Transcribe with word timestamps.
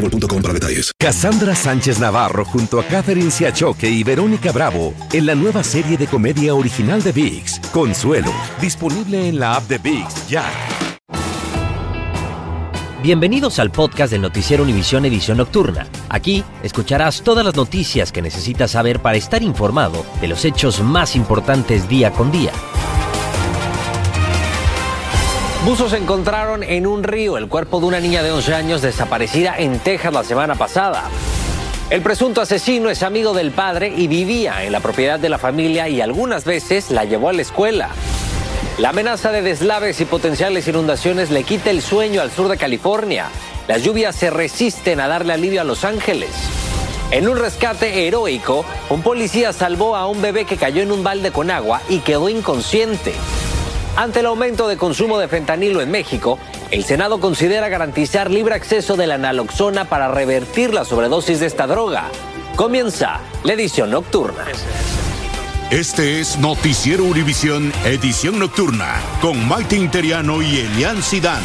boostmobile.com 0.00 0.42
para 0.42 0.54
detalles. 0.54 0.92
Cassandra 0.98 1.54
Sánchez 1.54 1.98
Navarro 1.98 2.44
junto 2.44 2.80
a 2.80 2.84
Catherine 2.84 3.30
Siachoque 3.30 3.88
y 3.88 4.02
Verónica 4.02 4.52
Bravo 4.52 4.94
en 5.12 5.26
la 5.26 5.34
nueva 5.34 5.62
serie 5.62 5.96
de 5.96 6.06
comedia 6.06 6.54
original 6.54 7.02
de 7.02 7.12
VIX, 7.12 7.60
Consuelo, 7.72 8.32
disponible 8.60 9.28
en 9.28 9.38
la 9.38 9.56
app 9.56 9.68
de 9.68 9.78
VIX 9.78 10.28
ya. 10.28 10.44
Bienvenidos 13.02 13.58
al 13.58 13.70
podcast 13.70 14.12
del 14.12 14.20
noticiero 14.20 14.62
Univisión 14.62 15.06
Edición 15.06 15.38
Nocturna. 15.38 15.86
Aquí 16.10 16.44
escucharás 16.62 17.22
todas 17.22 17.46
las 17.46 17.56
noticias 17.56 18.12
que 18.12 18.20
necesitas 18.20 18.72
saber 18.72 19.00
para 19.00 19.16
estar 19.16 19.42
informado 19.42 20.04
de 20.20 20.28
los 20.28 20.44
hechos 20.44 20.82
más 20.82 21.16
importantes 21.16 21.88
día 21.88 22.10
con 22.10 22.30
día. 22.30 22.52
Buzos 25.64 25.92
encontraron 25.92 26.62
en 26.62 26.86
un 26.86 27.02
río 27.02 27.36
el 27.36 27.46
cuerpo 27.46 27.80
de 27.80 27.86
una 27.86 28.00
niña 28.00 28.22
de 28.22 28.32
11 28.32 28.54
años 28.54 28.80
desaparecida 28.80 29.54
en 29.58 29.78
Texas 29.78 30.10
la 30.10 30.24
semana 30.24 30.54
pasada. 30.54 31.04
El 31.90 32.00
presunto 32.00 32.40
asesino 32.40 32.88
es 32.88 33.02
amigo 33.02 33.34
del 33.34 33.50
padre 33.50 33.92
y 33.94 34.08
vivía 34.08 34.64
en 34.64 34.72
la 34.72 34.80
propiedad 34.80 35.20
de 35.20 35.28
la 35.28 35.36
familia 35.36 35.86
y 35.86 36.00
algunas 36.00 36.46
veces 36.46 36.90
la 36.90 37.04
llevó 37.04 37.28
a 37.28 37.34
la 37.34 37.42
escuela. 37.42 37.90
La 38.78 38.88
amenaza 38.88 39.32
de 39.32 39.42
deslaves 39.42 40.00
y 40.00 40.06
potenciales 40.06 40.66
inundaciones 40.66 41.30
le 41.30 41.44
quita 41.44 41.68
el 41.68 41.82
sueño 41.82 42.22
al 42.22 42.30
sur 42.30 42.48
de 42.48 42.56
California. 42.56 43.26
Las 43.68 43.82
lluvias 43.82 44.16
se 44.16 44.30
resisten 44.30 44.98
a 44.98 45.08
darle 45.08 45.34
alivio 45.34 45.60
a 45.60 45.64
Los 45.64 45.84
Ángeles. 45.84 46.30
En 47.10 47.28
un 47.28 47.36
rescate 47.36 48.06
heroico, 48.06 48.64
un 48.88 49.02
policía 49.02 49.52
salvó 49.52 49.94
a 49.94 50.06
un 50.06 50.22
bebé 50.22 50.46
que 50.46 50.56
cayó 50.56 50.80
en 50.80 50.90
un 50.90 51.04
balde 51.04 51.32
con 51.32 51.50
agua 51.50 51.82
y 51.90 51.98
quedó 51.98 52.30
inconsciente. 52.30 53.12
Ante 53.96 54.20
el 54.20 54.26
aumento 54.26 54.68
de 54.68 54.76
consumo 54.76 55.18
de 55.18 55.28
fentanilo 55.28 55.80
en 55.80 55.90
México, 55.90 56.38
el 56.70 56.84
Senado 56.84 57.20
considera 57.20 57.68
garantizar 57.68 58.30
libre 58.30 58.54
acceso 58.54 58.96
de 58.96 59.06
la 59.06 59.18
naloxona 59.18 59.86
para 59.86 60.08
revertir 60.08 60.72
la 60.72 60.84
sobredosis 60.84 61.40
de 61.40 61.46
esta 61.46 61.66
droga. 61.66 62.08
Comienza 62.56 63.20
la 63.44 63.52
edición 63.52 63.90
nocturna. 63.90 64.44
Este 65.70 66.20
es 66.20 66.38
Noticiero 66.38 67.04
Univisión, 67.04 67.72
edición 67.84 68.38
nocturna, 68.38 69.00
con 69.20 69.46
Maite 69.46 69.76
Interiano 69.76 70.42
y 70.42 70.58
Elian 70.58 71.02
Sidán. 71.02 71.42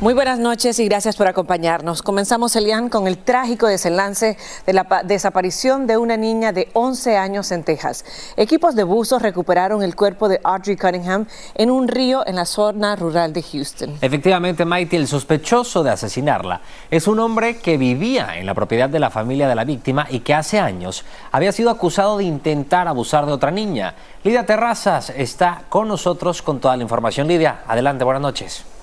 Muy 0.00 0.12
buenas 0.12 0.40
noches 0.40 0.80
y 0.80 0.86
gracias 0.86 1.16
por 1.16 1.28
acompañarnos. 1.28 2.02
Comenzamos, 2.02 2.56
Elian, 2.56 2.88
con 2.88 3.06
el 3.06 3.16
trágico 3.16 3.68
desenlace 3.68 4.36
de 4.66 4.72
la 4.72 5.02
desaparición 5.04 5.86
de 5.86 5.96
una 5.96 6.16
niña 6.16 6.52
de 6.52 6.68
11 6.72 7.16
años 7.16 7.52
en 7.52 7.62
Texas. 7.62 8.04
Equipos 8.36 8.74
de 8.74 8.82
buzos 8.82 9.22
recuperaron 9.22 9.84
el 9.84 9.94
cuerpo 9.94 10.28
de 10.28 10.40
Audrey 10.42 10.76
Cunningham 10.76 11.26
en 11.54 11.70
un 11.70 11.86
río 11.86 12.26
en 12.26 12.34
la 12.34 12.44
zona 12.44 12.96
rural 12.96 13.32
de 13.32 13.42
Houston. 13.44 13.96
Efectivamente, 14.00 14.64
Maite, 14.64 14.96
el 14.96 15.06
sospechoso 15.06 15.84
de 15.84 15.90
asesinarla 15.90 16.60
es 16.90 17.06
un 17.06 17.20
hombre 17.20 17.58
que 17.58 17.78
vivía 17.78 18.36
en 18.36 18.46
la 18.46 18.54
propiedad 18.54 18.90
de 18.90 18.98
la 18.98 19.10
familia 19.10 19.48
de 19.48 19.54
la 19.54 19.64
víctima 19.64 20.08
y 20.10 20.20
que 20.20 20.34
hace 20.34 20.58
años 20.58 21.04
había 21.30 21.52
sido 21.52 21.70
acusado 21.70 22.18
de 22.18 22.24
intentar 22.24 22.88
abusar 22.88 23.26
de 23.26 23.32
otra 23.32 23.52
niña. 23.52 23.94
Lidia 24.24 24.44
Terrazas 24.44 25.10
está 25.10 25.62
con 25.68 25.86
nosotros 25.86 26.42
con 26.42 26.58
toda 26.58 26.76
la 26.76 26.82
información. 26.82 27.28
Lidia, 27.28 27.62
adelante, 27.68 28.02
buenas 28.02 28.22
noches. 28.22 28.73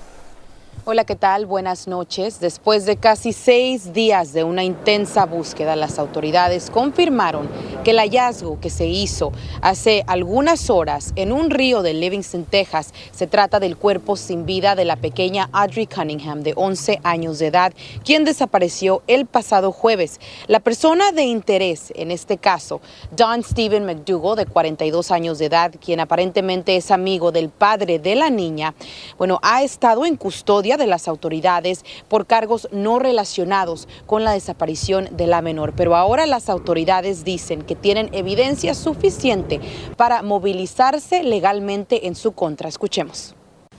Hola, 0.84 1.04
¿qué 1.04 1.14
tal? 1.14 1.46
Buenas 1.46 1.86
noches. 1.86 2.40
Después 2.40 2.86
de 2.86 2.96
casi 2.96 3.32
seis 3.32 3.92
días 3.92 4.32
de 4.32 4.42
una 4.42 4.64
intensa 4.64 5.26
búsqueda, 5.26 5.76
las 5.76 5.96
autoridades 6.00 6.70
confirmaron 6.70 7.48
que 7.84 7.92
el 7.92 8.00
hallazgo 8.00 8.58
que 8.58 8.68
se 8.68 8.88
hizo 8.88 9.30
hace 9.60 10.02
algunas 10.08 10.70
horas 10.70 11.12
en 11.14 11.30
un 11.30 11.50
río 11.50 11.82
de 11.82 11.94
Livingston, 11.94 12.44
Texas, 12.44 12.92
se 13.12 13.28
trata 13.28 13.60
del 13.60 13.76
cuerpo 13.76 14.16
sin 14.16 14.44
vida 14.44 14.74
de 14.74 14.84
la 14.84 14.96
pequeña 14.96 15.48
Audrey 15.52 15.86
Cunningham, 15.86 16.42
de 16.42 16.52
11 16.56 16.98
años 17.04 17.38
de 17.38 17.46
edad, 17.46 17.72
quien 18.04 18.24
desapareció 18.24 19.04
el 19.06 19.26
pasado 19.26 19.70
jueves. 19.70 20.18
La 20.48 20.58
persona 20.58 21.12
de 21.12 21.22
interés 21.22 21.92
en 21.94 22.10
este 22.10 22.38
caso, 22.38 22.80
Don 23.12 23.44
Stephen 23.44 23.86
McDougall, 23.86 24.36
de 24.36 24.46
42 24.46 25.12
años 25.12 25.38
de 25.38 25.46
edad, 25.46 25.72
quien 25.80 26.00
aparentemente 26.00 26.74
es 26.74 26.90
amigo 26.90 27.30
del 27.30 27.50
padre 27.50 28.00
de 28.00 28.16
la 28.16 28.30
niña, 28.30 28.74
bueno, 29.16 29.38
ha 29.42 29.62
estado 29.62 30.04
en 30.04 30.16
custodia 30.16 30.71
de 30.76 30.86
las 30.86 31.08
autoridades 31.08 31.84
por 32.08 32.26
cargos 32.26 32.68
no 32.72 32.98
relacionados 32.98 33.88
con 34.06 34.24
la 34.24 34.32
desaparición 34.32 35.08
de 35.12 35.26
la 35.26 35.42
menor. 35.42 35.74
Pero 35.76 35.96
ahora 35.96 36.26
las 36.26 36.48
autoridades 36.48 37.24
dicen 37.24 37.62
que 37.62 37.76
tienen 37.76 38.08
evidencia 38.12 38.74
suficiente 38.74 39.60
para 39.96 40.22
movilizarse 40.22 41.22
legalmente 41.22 42.06
en 42.06 42.14
su 42.14 42.32
contra. 42.32 42.68
Escuchemos. 42.68 43.34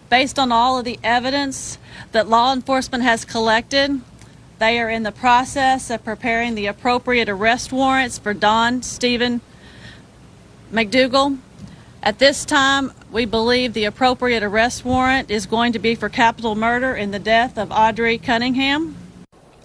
Based 0.09 0.37
on 0.37 0.51
all 0.51 0.77
of 0.77 0.83
the 0.83 0.99
evidence 1.01 1.79
that 2.11 2.27
law 2.27 2.53
enforcement 2.53 3.03
has 3.03 3.25
collected, 3.25 3.99
they 4.59 4.79
are 4.79 4.89
in 4.89 5.03
the 5.03 5.11
process 5.11 5.89
of 5.89 6.03
preparing 6.03 6.55
the 6.55 6.67
appropriate 6.67 7.27
arrest 7.27 7.71
warrants 7.71 8.19
for 8.19 8.33
Don 8.33 8.83
Stephen 8.83 9.41
McDougal. 10.71 11.37
At 12.03 12.19
this 12.19 12.43
time, 12.43 12.91
we 13.13 13.23
believe 13.23 13.71
the 13.71 13.85
appropriate 13.85 14.43
arrest 14.43 14.83
warrant 14.83 15.31
is 15.31 15.45
going 15.45 15.71
to 15.71 15.79
be 15.79 15.95
for 15.95 16.09
capital 16.09 16.53
murder 16.53 16.93
in 16.93 17.11
the 17.11 17.17
death 17.17 17.57
of 17.57 17.71
Audrey 17.71 18.17
Cunningham. 18.17 18.97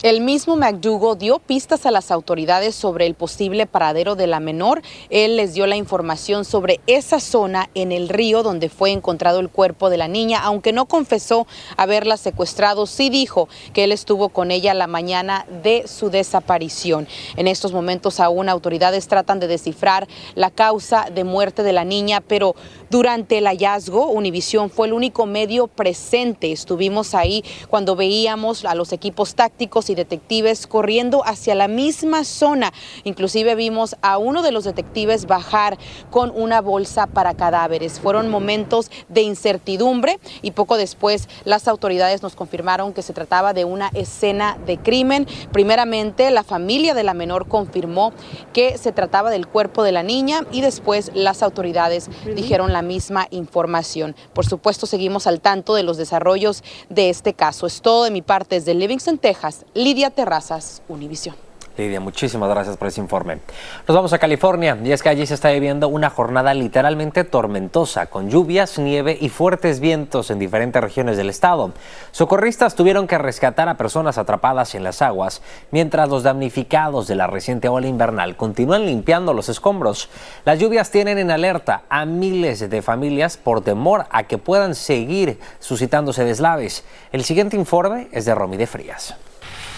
El 0.05 0.21
mismo 0.21 0.55
McDougall 0.55 1.19
dio 1.19 1.41
pistas 1.41 1.85
a 1.85 1.91
las 1.91 2.13
autoridades 2.13 2.77
sobre 2.77 3.05
el 3.05 3.15
posible 3.15 3.67
paradero 3.67 4.15
de 4.15 4.29
la 4.29 4.39
menor. 4.39 4.81
Él 5.11 5.37
les 5.37 5.55
dio 5.55 5.67
la 5.67 5.75
información 5.75 6.45
sobre 6.45 6.79
esa 6.87 7.19
zona 7.19 7.69
en 7.75 7.91
el 7.91 8.09
río 8.09 8.45
donde 8.45 8.69
fue 8.69 8.93
encontrado 8.93 9.41
el 9.41 9.49
cuerpo 9.49 9.91
de 9.91 9.97
la 9.97 10.07
niña, 10.07 10.39
aunque 10.39 10.73
no 10.73 10.87
confesó 10.87 11.49
haberla 11.77 12.17
secuestrado, 12.17 12.87
sí 12.87 13.11
dijo 13.11 13.49
que 13.73 13.83
él 13.83 13.91
estuvo 13.91 14.29
con 14.29 14.53
ella 14.53 14.73
la 14.73 14.87
mañana 14.87 15.45
de 15.65 15.89
su 15.89 16.11
desaparición. 16.11 17.09
En 17.35 17.49
estos 17.49 17.73
momentos 17.73 18.21
aún 18.21 18.49
autoridades 18.49 19.09
tratan 19.09 19.41
de 19.41 19.49
descifrar 19.49 20.07
la 20.37 20.53
causa 20.53 21.09
de 21.13 21.25
muerte 21.25 21.65
de 21.65 21.73
la 21.73 21.85
niña, 21.85 22.21
pero 22.21 22.55
durante 22.89 23.39
el 23.39 23.49
hallazgo 23.49 24.07
Univisión 24.07 24.71
fue 24.71 24.87
el 24.87 24.93
único 24.93 25.27
medio 25.27 25.67
presente. 25.67 26.53
Estuvimos 26.53 27.17
ahí 27.17 27.43
cuando 27.69 27.97
veíamos 27.97 28.65
a 28.65 28.77
los 28.77 28.93
equipos 28.93 29.35
tácticos 29.35 29.88
y 29.91 29.95
detectives 29.95 30.67
corriendo 30.67 31.23
hacia 31.25 31.55
la 31.55 31.69
misma 31.69 32.25
zona. 32.25 32.73
Inclusive 33.05 33.55
vimos 33.55 33.97
a 34.03 34.19
uno 34.19 34.43
de 34.43 34.53
los 34.53 34.65
detectives 34.65 35.27
bajar 35.27 35.79
con 36.11 36.33
una 36.35 36.61
bolsa 36.61 37.07
para 37.07 37.35
cadáveres. 37.35 38.01
Fueron 38.01 38.29
momentos 38.29 38.91
de 39.09 39.23
incertidumbre 39.23 40.19
y 40.43 40.53
poco 40.53 40.77
después 40.77 41.29
las 41.45 41.69
autoridades 41.69 42.23
nos 42.23 42.35
confirmaron 42.35 42.93
que 42.93 43.03
se 43.03 43.13
trataba 43.13 43.53
de 43.53 43.65
una 43.65 43.91
escena 43.95 44.59
de 44.67 44.79
crimen. 44.79 45.27
Primeramente, 45.53 46.31
la 46.31 46.45
familia 46.45 46.95
de 46.95 47.05
la 47.05 47.15
menor 47.15 47.49
confirmó 47.49 48.13
que 48.53 48.79
se 48.79 48.93
trataba 48.93 49.31
del 49.31 49.47
cuerpo 49.47 49.83
de 49.83 49.93
la 49.93 50.03
niña 50.03 50.41
y 50.53 50.61
después 50.61 51.11
las 51.15 51.43
autoridades 51.43 52.09
dijeron 52.35 52.73
la 52.73 52.83
misma 52.83 53.27
información. 53.31 54.15
Por 54.33 54.47
supuesto, 54.47 54.87
seguimos 54.87 55.27
al 55.27 55.41
tanto 55.41 55.75
de 55.75 55.83
los 55.83 55.97
desarrollos 55.97 56.63
de 56.89 57.11
este 57.11 57.35
caso. 57.35 57.67
Es 57.67 57.81
todo 57.81 58.05
de 58.05 58.11
mi 58.11 58.23
parte 58.23 58.57
desde 58.57 58.75
Livingston, 58.75 59.19
Texas. 59.19 59.65
Lidia 59.79 60.11
Terrazas, 60.11 60.83
Univisión. 60.89 61.37
Lidia, 61.77 62.01
muchísimas 62.01 62.51
gracias 62.51 62.77
por 62.77 62.89
ese 62.89 63.01
informe. 63.01 63.39
Nos 63.87 63.95
vamos 63.95 64.13
a 64.13 64.19
California 64.19 64.77
y 64.83 64.91
es 64.91 65.05
que 65.05 65.09
allí 65.09 65.25
se 65.25 65.35
está 65.35 65.53
viviendo 65.53 65.87
una 65.87 66.11
jornada 66.11 66.53
literalmente 66.53 67.23
tormentosa, 67.23 68.07
con 68.07 68.29
lluvias, 68.29 68.81
nieve 68.81 69.17
y 69.21 69.29
fuertes 69.29 69.79
vientos 69.79 70.33
en 70.33 70.41
diferentes 70.41 70.83
regiones 70.83 71.17
del 71.17 71.31
estado. 71.31 71.71
Socorristas 72.11 72.75
tuvieron 72.75 73.07
que 73.07 73.19
rescatar 73.19 73.69
a 73.69 73.77
personas 73.77 74.19
atrapadas 74.19 74.75
en 74.75 74.83
las 74.83 75.01
aguas, 75.01 75.43
mientras 75.71 76.09
los 76.09 76.25
damnificados 76.25 77.07
de 77.07 77.15
la 77.15 77.29
reciente 77.29 77.69
ola 77.69 77.87
invernal 77.87 78.37
continúan 78.37 78.85
limpiando 78.85 79.33
los 79.33 79.49
escombros. 79.49 80.09
Las 80.45 80.59
lluvias 80.59 80.91
tienen 80.91 81.19
en 81.19 81.31
alerta 81.31 81.83
a 81.89 82.05
miles 82.05 82.69
de 82.69 82.83
familias 82.83 83.37
por 83.37 83.61
temor 83.61 84.07
a 84.11 84.25
que 84.25 84.39
puedan 84.39 84.75
seguir 84.75 85.39
suscitándose 85.61 86.25
deslaves. 86.25 86.83
El 87.13 87.23
siguiente 87.23 87.55
informe 87.55 88.09
es 88.11 88.25
de 88.25 88.35
Romy 88.35 88.57
de 88.57 88.67
Frías. 88.67 89.15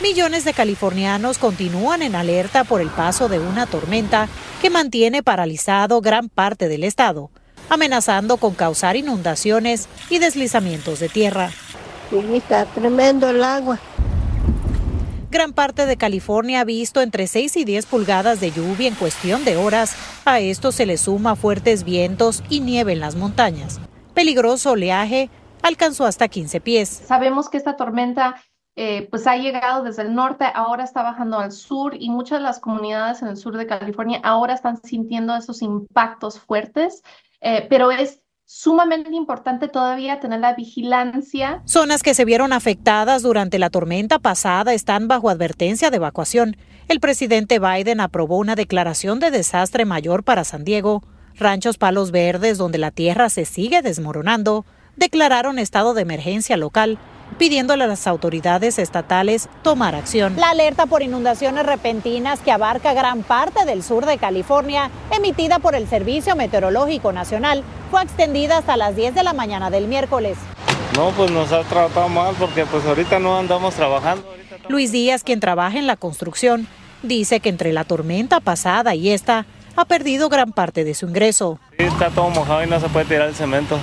Millones 0.03 0.47
de 0.47 0.55
californianos 0.55 1.37
continúan 1.37 2.01
en 2.01 2.15
alerta 2.15 2.65
por 2.65 2.81
el 2.81 2.89
paso 2.89 3.29
de 3.29 3.39
una 3.39 3.67
tormenta 3.67 4.29
que 4.63 4.71
mantiene 4.71 5.23
paralizado 5.23 6.01
gran 6.01 6.31
parte 6.31 6.69
del 6.69 6.85
estado, 6.85 7.31
amenazando 7.69 8.39
con 8.39 8.55
causar 8.55 8.97
inundaciones 8.97 9.89
y 10.09 10.19
deslizamientos 10.19 11.01
de 11.01 11.11
tierra. 11.11 11.51
Sí, 12.09 12.17
está 12.33 12.65
tremendo 12.65 13.29
el 13.29 13.45
agua. 13.45 13.79
Gran 15.31 15.53
parte 15.53 15.85
de 15.85 15.99
California 15.99 16.63
ha 16.63 16.65
visto 16.65 17.03
entre 17.03 17.27
6 17.27 17.59
y 17.59 17.65
10 17.65 17.85
pulgadas 17.85 18.41
de 18.41 18.53
lluvia 18.53 18.89
en 18.89 18.95
cuestión 18.95 19.45
de 19.45 19.59
horas. 19.59 19.95
A 20.25 20.41
esto 20.41 20.73
se 20.73 20.87
le 20.87 20.97
suma 20.97 21.37
fuertes 21.37 21.85
vientos 21.85 22.43
y 22.49 22.61
nieve 22.61 22.95
en 22.95 23.01
las 23.01 23.17
montañas. 23.17 23.79
Peligroso 24.15 24.73
oleaje 24.73 25.29
alcanzó 25.63 26.07
hasta 26.07 26.29
15 26.29 26.61
pies. 26.63 27.03
Sabemos 27.07 27.51
que 27.51 27.59
esta 27.59 27.77
tormenta 27.77 28.43
eh, 28.83 29.09
pues 29.11 29.27
ha 29.27 29.37
llegado 29.37 29.83
desde 29.83 30.01
el 30.01 30.15
norte, 30.15 30.47
ahora 30.55 30.85
está 30.85 31.03
bajando 31.03 31.39
al 31.39 31.53
sur 31.53 31.95
y 32.01 32.09
muchas 32.09 32.39
de 32.39 32.45
las 32.45 32.61
comunidades 32.61 33.21
en 33.21 33.29
el 33.29 33.37
sur 33.37 33.59
de 33.59 33.67
California 33.67 34.23
ahora 34.25 34.55
están 34.55 34.81
sintiendo 34.83 35.37
esos 35.37 35.61
impactos 35.61 36.41
fuertes, 36.41 37.03
eh, 37.43 37.67
pero 37.69 37.91
es 37.91 38.23
sumamente 38.47 39.11
importante 39.13 39.69
todavía 39.69 40.19
tener 40.19 40.41
la 40.41 40.55
vigilancia. 40.55 41.61
Zonas 41.67 42.03
que 42.03 42.15
se 42.15 42.25
vieron 42.25 42.55
afectadas 42.55 43.21
durante 43.21 43.59
la 43.59 43.69
tormenta 43.69 44.19
pasada 44.19 44.73
están 44.73 45.09
bajo 45.09 45.29
advertencia 45.29 45.91
de 45.91 45.99
evacuación. 45.99 46.57
El 46.89 47.01
presidente 47.01 47.59
Biden 47.59 48.01
aprobó 48.01 48.39
una 48.39 48.55
declaración 48.55 49.21
de 49.21 49.31
desastre 49.31 49.85
mayor 49.85 50.25
para 50.25 50.45
San 50.45 50.65
Diego. 50.65 51.03
Ranchos 51.37 51.77
Palos 51.77 52.13
Verdes, 52.13 52.57
donde 52.57 52.79
la 52.79 52.93
tierra 52.93 53.29
se 53.29 53.45
sigue 53.45 53.83
desmoronando, 53.83 54.65
declararon 54.97 55.59
estado 55.59 55.93
de 55.93 56.01
emergencia 56.01 56.57
local 56.57 56.99
pidiéndole 57.41 57.85
a 57.85 57.87
las 57.87 58.07
autoridades 58.07 58.79
estatales 58.79 59.49
tomar 59.63 59.95
acción. 59.95 60.37
La 60.37 60.51
alerta 60.51 60.85
por 60.85 61.03
inundaciones 61.03 61.65
repentinas 61.65 62.41
que 62.41 62.53
abarca 62.53 62.93
gran 62.93 63.23
parte 63.23 63.65
del 63.65 63.83
sur 63.83 64.05
de 64.05 64.19
California, 64.19 64.91
emitida 65.11 65.59
por 65.59 65.75
el 65.75 65.89
Servicio 65.89 66.37
Meteorológico 66.37 67.13
Nacional, 67.15 67.65
fue 67.91 68.03
extendida 68.03 68.59
hasta 68.59 68.77
las 68.77 68.95
10 68.95 69.15
de 69.15 69.23
la 69.23 69.33
mañana 69.33 69.71
del 69.71 69.89
miércoles. 69.89 70.37
No, 70.95 71.13
pues 71.13 71.31
nos 71.31 71.51
ha 71.51 71.63
tratado 71.63 72.11
mal 72.11 72.35
porque 72.39 72.67
pues 72.67 72.85
ahorita 72.85 73.19
no 73.19 73.39
andamos 73.39 73.73
trabajando. 73.73 74.23
Luis 74.69 74.93
Díaz, 74.93 75.25
quien 75.25 75.41
trabaja 75.41 75.79
en 75.79 75.87
la 75.87 75.97
construcción, 75.97 76.69
dice 77.03 77.41
que 77.41 77.49
entre 77.49 77.73
la 77.73 77.85
tormenta 77.85 78.41
pasada 78.41 78.95
y 78.95 79.09
esta 79.09 79.47
ha 79.77 79.87
perdido 79.87 80.29
gran 80.29 80.53
parte 80.53 80.85
de 80.85 80.93
su 80.93 81.07
ingreso. 81.07 81.59
Sí, 81.79 81.85
está 81.87 82.11
todo 82.11 82.29
mojado 82.29 82.63
y 82.63 82.67
no 82.67 82.79
se 82.79 82.91
puede 82.91 83.07
tirar 83.07 83.31
el 83.31 83.35
cemento. 83.35 83.79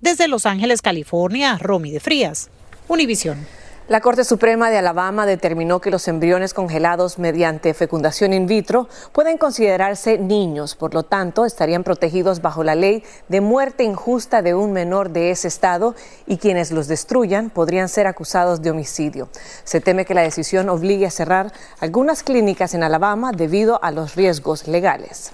Desde 0.00 0.28
Los 0.28 0.44
Ángeles, 0.44 0.82
California, 0.82 1.56
Romy 1.58 1.90
de 1.90 1.98
Frías, 1.98 2.50
Univisión. 2.88 3.46
La 3.86 4.00
Corte 4.00 4.24
Suprema 4.24 4.70
de 4.70 4.78
Alabama 4.78 5.26
determinó 5.26 5.78
que 5.78 5.90
los 5.90 6.08
embriones 6.08 6.54
congelados 6.54 7.18
mediante 7.18 7.74
fecundación 7.74 8.32
in 8.32 8.46
vitro 8.46 8.88
pueden 9.12 9.36
considerarse 9.36 10.16
niños, 10.16 10.74
por 10.74 10.94
lo 10.94 11.02
tanto 11.02 11.44
estarían 11.44 11.84
protegidos 11.84 12.40
bajo 12.40 12.64
la 12.64 12.74
ley 12.74 13.04
de 13.28 13.42
muerte 13.42 13.84
injusta 13.84 14.40
de 14.40 14.54
un 14.54 14.72
menor 14.72 15.10
de 15.10 15.30
ese 15.30 15.48
estado 15.48 15.94
y 16.26 16.38
quienes 16.38 16.72
los 16.72 16.88
destruyan 16.88 17.50
podrían 17.50 17.90
ser 17.90 18.06
acusados 18.06 18.62
de 18.62 18.70
homicidio. 18.70 19.28
Se 19.64 19.82
teme 19.82 20.06
que 20.06 20.14
la 20.14 20.22
decisión 20.22 20.70
obligue 20.70 21.04
a 21.04 21.10
cerrar 21.10 21.52
algunas 21.78 22.22
clínicas 22.22 22.72
en 22.72 22.84
Alabama 22.84 23.32
debido 23.32 23.84
a 23.84 23.90
los 23.90 24.14
riesgos 24.14 24.66
legales. 24.66 25.32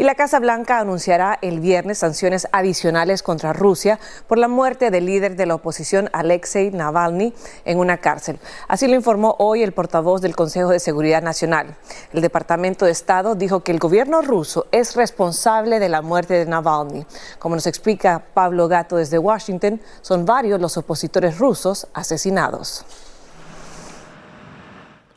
Y 0.00 0.04
la 0.04 0.14
Casa 0.14 0.38
Blanca 0.38 0.78
anunciará 0.78 1.38
el 1.42 1.60
viernes 1.60 1.98
sanciones 1.98 2.48
adicionales 2.52 3.22
contra 3.22 3.52
Rusia 3.52 4.00
por 4.28 4.38
la 4.38 4.48
muerte 4.48 4.90
del 4.90 5.04
líder 5.04 5.36
de 5.36 5.44
la 5.44 5.56
oposición 5.56 6.08
Alexei 6.14 6.70
Navalny 6.70 7.34
en 7.66 7.78
una 7.78 7.98
cárcel. 7.98 8.40
Así 8.66 8.88
lo 8.88 8.94
informó 8.94 9.36
hoy 9.38 9.62
el 9.62 9.72
portavoz 9.72 10.22
del 10.22 10.34
Consejo 10.34 10.70
de 10.70 10.80
Seguridad 10.80 11.20
Nacional. 11.20 11.76
El 12.14 12.22
Departamento 12.22 12.86
de 12.86 12.92
Estado 12.92 13.34
dijo 13.34 13.60
que 13.60 13.72
el 13.72 13.78
gobierno 13.78 14.22
ruso 14.22 14.68
es 14.72 14.96
responsable 14.96 15.78
de 15.78 15.90
la 15.90 16.00
muerte 16.00 16.32
de 16.32 16.46
Navalny. 16.46 17.04
Como 17.38 17.56
nos 17.56 17.66
explica 17.66 18.24
Pablo 18.32 18.68
Gato 18.68 18.96
desde 18.96 19.18
Washington, 19.18 19.82
son 20.00 20.24
varios 20.24 20.62
los 20.62 20.78
opositores 20.78 21.38
rusos 21.38 21.86
asesinados. 21.92 22.86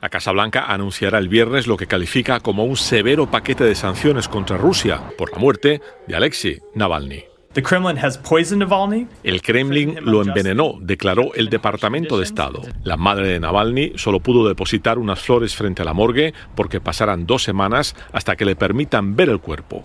La 0.04 0.10
Casa 0.10 0.34
Blanca 0.34 0.66
anunciará 0.66 1.18
el 1.18 1.30
viernes 1.30 1.66
lo 1.66 1.78
que 1.78 1.88
califica 1.88 2.42
como 2.42 2.66
un 2.66 2.76
severo 2.76 3.32
paquete 3.32 3.64
de 3.64 3.74
sanciones 3.74 4.28
contra 4.28 4.58
Rusia 4.58 5.02
por 5.18 5.32
la 5.32 5.38
muerte 5.38 5.80
de 6.08 6.16
Alexei 6.18 6.60
Navalny. 6.76 7.32
El 9.24 9.42
Kremlin 9.42 9.98
lo 10.02 10.24
envenenó, 10.24 10.76
declaró 10.82 11.34
el 11.36 11.50
Departamento 11.50 12.18
de 12.18 12.24
Estado. 12.24 12.62
La 12.84 12.98
madre 12.98 13.28
de 13.28 13.40
Navalny 13.40 13.94
solo 13.96 14.20
pudo 14.20 14.48
depositar 14.48 14.98
unas 14.98 15.20
flores 15.20 15.56
frente 15.56 15.82
a 15.82 15.86
la 15.86 15.94
morgue 15.94 16.34
porque 16.56 16.82
pasarán 16.82 17.26
dos 17.26 17.44
semanas 17.44 17.96
hasta 18.12 18.36
que 18.36 18.46
le 18.46 18.56
permitan 18.56 19.16
ver 19.16 19.30
el 19.30 19.40
cuerpo. 19.40 19.84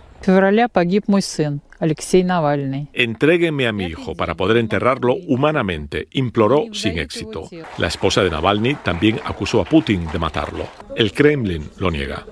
Alexei 1.80 2.24
Navalny. 2.24 2.88
Entrégueme 2.92 3.68
a 3.68 3.72
mi 3.72 3.84
hijo 3.84 4.14
para 4.14 4.34
poder 4.34 4.56
enterrarlo 4.56 5.14
humanamente, 5.14 6.08
imploró 6.12 6.64
sin 6.72 6.98
éxito. 6.98 7.48
La 7.76 7.86
esposa 7.86 8.22
de 8.22 8.30
Navalny 8.30 8.74
también 8.76 9.20
acusó 9.24 9.60
a 9.60 9.64
Putin 9.64 10.08
de 10.12 10.18
matarlo. 10.18 10.66
El 10.96 11.12
Kremlin 11.12 11.70
lo 11.78 11.90
niega. 11.90 12.24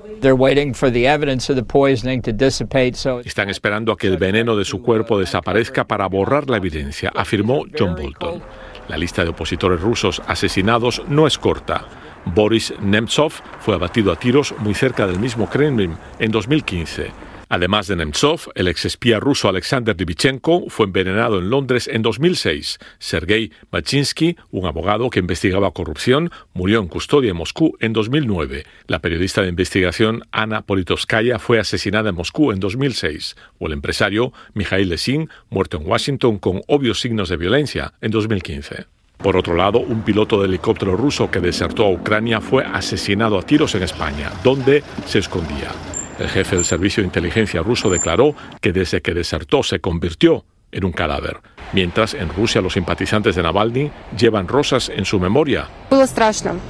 Están 3.24 3.50
esperando 3.50 3.92
a 3.92 3.96
que 3.96 4.06
el 4.06 4.16
veneno 4.16 4.56
de 4.56 4.64
su 4.64 4.82
cuerpo 4.82 5.18
desaparezca 5.18 5.84
para 5.84 6.06
borrar 6.08 6.48
la 6.48 6.56
evidencia, 6.56 7.12
afirmó 7.14 7.64
John 7.78 7.94
Bolton. 7.94 8.42
La 8.88 8.96
lista 8.96 9.24
de 9.24 9.30
opositores 9.30 9.80
rusos 9.80 10.22
asesinados 10.26 11.02
no 11.08 11.26
es 11.26 11.38
corta. 11.38 11.84
Boris 12.24 12.74
Nemtsov 12.80 13.32
fue 13.60 13.74
abatido 13.74 14.12
a 14.12 14.16
tiros 14.16 14.54
muy 14.58 14.74
cerca 14.74 15.06
del 15.06 15.18
mismo 15.18 15.48
Kremlin 15.48 15.96
en 16.18 16.30
2015. 16.30 17.25
Además 17.48 17.87
de 17.87 17.94
Nemtsov, 17.94 18.50
el 18.56 18.66
exespía 18.66 19.20
ruso 19.20 19.48
Alexander 19.48 19.96
Dibichenko 19.96 20.69
fue 20.69 20.87
envenenado 20.87 21.38
en 21.38 21.48
Londres 21.48 21.88
en 21.93 22.02
2006. 22.02 22.78
Sergei 22.98 23.52
Machinsky, 23.70 24.37
un 24.50 24.66
abogado 24.66 25.10
que 25.10 25.20
investigaba 25.20 25.70
corrupción, 25.70 26.32
murió 26.54 26.81
en 26.81 26.88
custodia 26.88 27.31
en 27.31 27.37
Moscú 27.37 27.76
en 27.78 27.93
2009. 27.93 28.64
La 28.88 28.98
periodista 28.98 29.43
de 29.43 29.48
investigación 29.48 30.25
Ana 30.32 30.62
Politovskaya 30.62 31.38
fue 31.38 31.60
asesinada 31.60 32.10
en 32.10 32.16
Moscú 32.16 32.50
en 32.50 32.58
2006. 32.58 33.37
O 33.60 33.69
el 33.69 33.75
empresario 33.75 34.32
Mikhail 34.54 34.88
Lesin, 34.88 35.31
muerto 35.49 35.76
en 35.76 35.87
Washington 35.87 36.38
con 36.38 36.62
obvios 36.66 37.00
signos 37.00 37.28
de 37.28 37.37
violencia 37.37 37.92
en 38.00 38.10
2015. 38.10 38.87
Por 39.19 39.37
otro 39.37 39.54
lado, 39.54 39.78
un 39.78 40.02
piloto 40.02 40.40
de 40.40 40.49
helicóptero 40.49 40.96
ruso 40.96 41.31
que 41.31 41.40
desertó 41.40 41.84
a 41.84 41.90
Ucrania 41.90 42.40
fue 42.40 42.64
asesinado 42.64 43.38
a 43.38 43.42
tiros 43.42 43.75
en 43.76 43.84
España, 43.84 44.32
donde 44.42 44.82
se 45.06 45.21
escondía. 45.21 45.71
El 46.18 46.28
jefe 46.28 46.56
del 46.56 46.64
servicio 46.64 47.02
de 47.02 47.08
inteligencia 47.08 47.62
ruso 47.62 47.90
declaró 47.90 48.35
que 48.61 48.73
desde 48.73 49.02
que 49.02 49.12
desertó 49.12 49.62
se 49.62 49.80
convirtió 49.80 50.44
en 50.73 50.85
un 50.85 50.92
cadáver, 50.92 51.38
mientras 51.73 52.14
en 52.14 52.28
Rusia 52.28 52.61
los 52.61 52.73
simpatizantes 52.73 53.37
de 53.37 53.42
Navalny 53.42 53.90
llevan 54.16 54.49
rosas 54.49 54.88
en 54.88 55.04
su 55.04 55.20
memoria. 55.20 55.68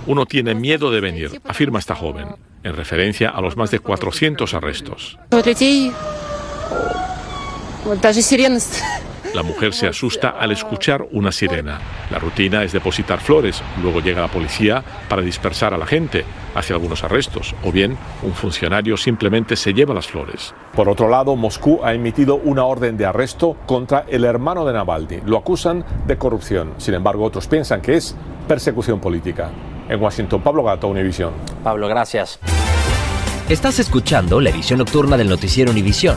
Uno 0.06 0.26
tiene 0.26 0.54
miedo 0.54 0.90
de 0.90 1.00
venir, 1.00 1.40
afirma 1.44 1.78
esta 1.78 1.94
joven, 1.94 2.28
en 2.62 2.76
referencia 2.76 3.30
a 3.30 3.40
los 3.40 3.56
más 3.56 3.70
de 3.70 3.78
400 3.78 4.52
arrestos. 4.54 5.18
La 9.36 9.42
mujer 9.42 9.74
se 9.74 9.86
asusta 9.86 10.30
al 10.30 10.50
escuchar 10.50 11.06
una 11.12 11.30
sirena. 11.30 11.78
La 12.10 12.18
rutina 12.18 12.62
es 12.62 12.72
depositar 12.72 13.20
flores, 13.20 13.62
luego 13.82 14.00
llega 14.00 14.22
la 14.22 14.28
policía 14.28 14.82
para 15.10 15.20
dispersar 15.20 15.74
a 15.74 15.76
la 15.76 15.84
gente, 15.84 16.24
hace 16.54 16.72
algunos 16.72 17.04
arrestos, 17.04 17.54
o 17.62 17.70
bien 17.70 17.98
un 18.22 18.32
funcionario 18.32 18.96
simplemente 18.96 19.54
se 19.54 19.74
lleva 19.74 19.92
las 19.92 20.06
flores. 20.06 20.54
Por 20.74 20.88
otro 20.88 21.10
lado, 21.10 21.36
Moscú 21.36 21.80
ha 21.84 21.92
emitido 21.92 22.36
una 22.36 22.64
orden 22.64 22.96
de 22.96 23.04
arresto 23.04 23.58
contra 23.66 24.06
el 24.08 24.24
hermano 24.24 24.64
de 24.64 24.72
Navalny. 24.72 25.20
Lo 25.26 25.36
acusan 25.36 25.84
de 26.06 26.16
corrupción. 26.16 26.72
Sin 26.78 26.94
embargo, 26.94 27.22
otros 27.22 27.46
piensan 27.46 27.82
que 27.82 27.96
es 27.96 28.16
persecución 28.48 29.00
política. 29.00 29.50
En 29.90 30.00
Washington, 30.00 30.40
Pablo 30.40 30.62
Gato, 30.62 30.88
Univisión. 30.88 31.34
Pablo, 31.62 31.88
gracias. 31.88 32.40
Estás 33.50 33.80
escuchando 33.80 34.40
la 34.40 34.48
edición 34.48 34.78
nocturna 34.78 35.18
del 35.18 35.28
noticiero 35.28 35.72
Univisión. 35.72 36.16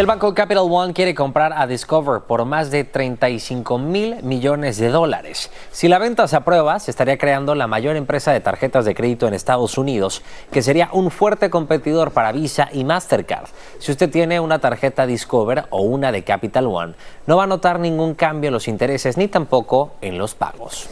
El 0.00 0.06
banco 0.06 0.32
Capital 0.32 0.64
One 0.66 0.94
quiere 0.94 1.14
comprar 1.14 1.52
a 1.52 1.66
Discover 1.66 2.22
por 2.22 2.46
más 2.46 2.70
de 2.70 2.84
35 2.84 3.76
mil 3.76 4.22
millones 4.22 4.78
de 4.78 4.88
dólares. 4.88 5.50
Si 5.72 5.88
la 5.88 5.98
venta 5.98 6.26
se 6.26 6.36
aprueba, 6.36 6.80
se 6.80 6.90
estaría 6.90 7.18
creando 7.18 7.54
la 7.54 7.66
mayor 7.66 7.96
empresa 7.96 8.32
de 8.32 8.40
tarjetas 8.40 8.86
de 8.86 8.94
crédito 8.94 9.28
en 9.28 9.34
Estados 9.34 9.76
Unidos, 9.76 10.22
que 10.50 10.62
sería 10.62 10.88
un 10.94 11.10
fuerte 11.10 11.50
competidor 11.50 12.12
para 12.12 12.32
Visa 12.32 12.70
y 12.72 12.84
Mastercard. 12.84 13.50
Si 13.78 13.92
usted 13.92 14.08
tiene 14.08 14.40
una 14.40 14.58
tarjeta 14.58 15.04
Discover 15.04 15.66
o 15.68 15.82
una 15.82 16.12
de 16.12 16.24
Capital 16.24 16.68
One, 16.68 16.94
no 17.26 17.36
va 17.36 17.44
a 17.44 17.46
notar 17.46 17.78
ningún 17.78 18.14
cambio 18.14 18.48
en 18.48 18.54
los 18.54 18.68
intereses 18.68 19.18
ni 19.18 19.28
tampoco 19.28 19.96
en 20.00 20.16
los 20.16 20.34
pagos 20.34 20.88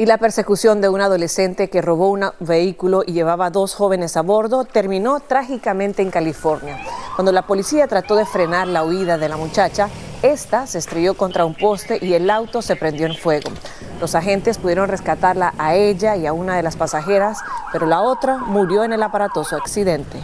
y 0.00 0.06
la 0.06 0.16
persecución 0.16 0.80
de 0.80 0.88
un 0.88 1.02
adolescente 1.02 1.68
que 1.68 1.82
robó 1.82 2.08
un 2.08 2.24
vehículo 2.38 3.02
y 3.06 3.12
llevaba 3.12 3.50
dos 3.50 3.74
jóvenes 3.74 4.16
a 4.16 4.22
bordo 4.22 4.64
terminó 4.64 5.20
trágicamente 5.20 6.00
en 6.00 6.10
California. 6.10 6.78
Cuando 7.16 7.32
la 7.32 7.46
policía 7.46 7.86
trató 7.86 8.16
de 8.16 8.24
frenar 8.24 8.66
la 8.66 8.82
huida 8.82 9.18
de 9.18 9.28
la 9.28 9.36
muchacha, 9.36 9.90
esta 10.22 10.66
se 10.66 10.78
estrelló 10.78 11.12
contra 11.12 11.44
un 11.44 11.54
poste 11.54 11.98
y 12.00 12.14
el 12.14 12.30
auto 12.30 12.62
se 12.62 12.76
prendió 12.76 13.04
en 13.04 13.14
fuego. 13.14 13.50
Los 14.00 14.14
agentes 14.14 14.56
pudieron 14.56 14.88
rescatarla 14.88 15.52
a 15.58 15.74
ella 15.74 16.16
y 16.16 16.26
a 16.26 16.32
una 16.32 16.56
de 16.56 16.62
las 16.62 16.76
pasajeras, 16.76 17.36
pero 17.70 17.84
la 17.84 18.00
otra 18.00 18.38
murió 18.38 18.84
en 18.84 18.94
el 18.94 19.02
aparatoso 19.02 19.54
accidente. 19.54 20.18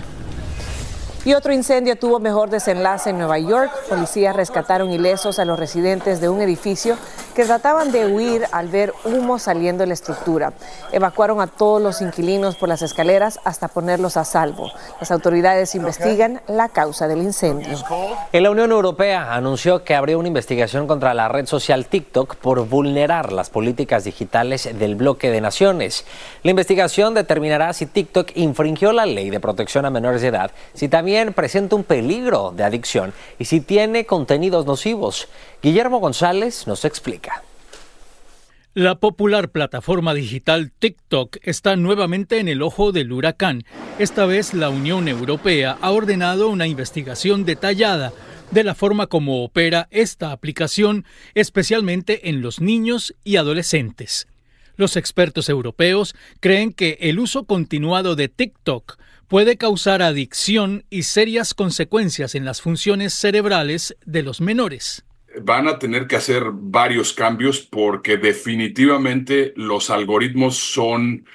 Y 1.27 1.35
otro 1.35 1.53
incendio 1.53 1.99
tuvo 1.99 2.19
mejor 2.19 2.49
desenlace 2.49 3.11
en 3.11 3.19
Nueva 3.19 3.39
York. 3.41 3.71
Policías 3.91 4.35
rescataron 4.35 4.91
ilesos 4.91 5.39
a 5.39 5.45
los 5.45 5.59
residentes 5.59 6.21
de 6.23 6.31
un 6.31 6.41
edificio 6.41 6.97
que 7.37 7.45
trataban 7.45 7.93
de 7.93 8.07
huir 8.07 8.47
al 8.51 8.69
ver 8.69 8.95
humo 9.05 9.39
saliendo 9.39 9.83
de 9.83 9.89
la 9.89 9.93
estructura. 9.93 10.55
Evacuaron 10.91 11.43
a 11.43 11.47
todos 11.47 11.83
los 11.83 12.01
inquilinos 12.01 12.57
por 12.57 12.71
las 12.71 12.81
escaleras 12.81 13.39
hasta 13.45 13.69
ponerlos 13.69 14.17
a 14.17 14.25
salvo. 14.25 14.73
Las 14.99 15.11
autoridades 15.11 15.75
investigan 15.75 16.41
la 16.49 16.71
causa 16.71 17.07
del 17.09 17.19
incendio. 17.19 17.77
En 18.33 18.43
la 18.43 18.51
Unión 18.51 18.73
Europea 18.73 19.35
anunció 19.35 19.85
que 19.85 19.95
abrió 19.95 20.19
una 20.19 20.29
investigación 20.29 20.87
contra 20.87 21.13
la 21.13 21.29
red 21.29 21.45
social 21.45 21.85
TikTok 21.85 22.37
por 22.37 22.67
vulnerar 22.67 23.33
las 23.33 23.51
políticas 23.51 24.05
digitales 24.05 24.67
del 24.79 24.95
bloque 24.95 25.31
de 25.31 25.43
naciones. 25.43 26.07
La 26.43 26.53
investigación 26.53 27.13
determinará 27.13 27.75
si 27.75 27.85
TikTok 27.85 28.31
infringió 28.35 28.93
la 28.93 29.05
ley 29.05 29.29
de 29.29 29.41
protección 29.41 29.85
a 29.85 29.91
menores 29.91 30.23
de 30.23 30.29
edad, 30.29 30.53
si 30.73 30.89
también 30.89 31.35
presenta 31.35 31.77
un 31.77 31.85
peligro 31.85 32.55
de 32.57 32.65
adicción 32.65 33.13
y 33.39 33.45
si 33.45 33.61
tiene 33.61 34.07
contenidos 34.07 34.65
nocivos. 34.65 35.29
Guillermo 35.63 35.99
González 35.99 36.67
nos 36.67 36.85
explica. 36.85 37.26
La 38.77 39.01
popular 39.01 39.53
plataforma 39.53 40.13
digital 40.13 40.71
TikTok 40.71 41.39
está 41.41 41.77
nuevamente 41.77 42.41
en 42.41 42.47
el 42.47 42.61
ojo 42.61 42.93
del 42.93 43.11
huracán. 43.11 43.65
Esta 43.99 44.27
vez 44.27 44.53
la 44.53 44.69
Unión 44.69 45.09
Europea 45.09 45.79
ha 45.81 45.93
ordenado 45.93 46.51
una 46.51 46.67
investigación 46.67 47.47
detallada 47.47 48.13
de 48.51 48.65
la 48.65 48.75
forma 48.75 49.07
como 49.07 49.43
opera 49.43 49.89
esta 49.91 50.31
aplicación, 50.31 51.07
especialmente 51.35 52.29
en 52.29 52.43
los 52.43 52.61
niños 52.61 53.15
y 53.25 53.37
adolescentes. 53.37 54.29
Los 54.77 54.99
expertos 54.99 55.49
europeos 55.49 56.15
creen 56.41 56.75
que 56.75 56.99
el 57.01 57.19
uso 57.19 57.45
continuado 57.45 58.15
de 58.15 58.29
TikTok 58.29 58.99
puede 59.27 59.57
causar 59.57 60.03
adicción 60.03 60.85
y 60.91 61.05
serias 61.05 61.55
consecuencias 61.55 62.35
en 62.35 62.45
las 62.45 62.61
funciones 62.61 63.15
cerebrales 63.15 63.97
de 64.05 64.23
los 64.23 64.43
menores. 64.43 65.06
Van 65.43 65.69
a 65.69 65.79
tener 65.79 66.07
que 66.07 66.17
hacer 66.17 66.45
varios 66.53 67.13
cambios 67.13 67.61
porque 67.61 68.17
definitivamente 68.17 69.53
los 69.57 69.91
algoritmos 69.91 70.57
son 70.57 71.27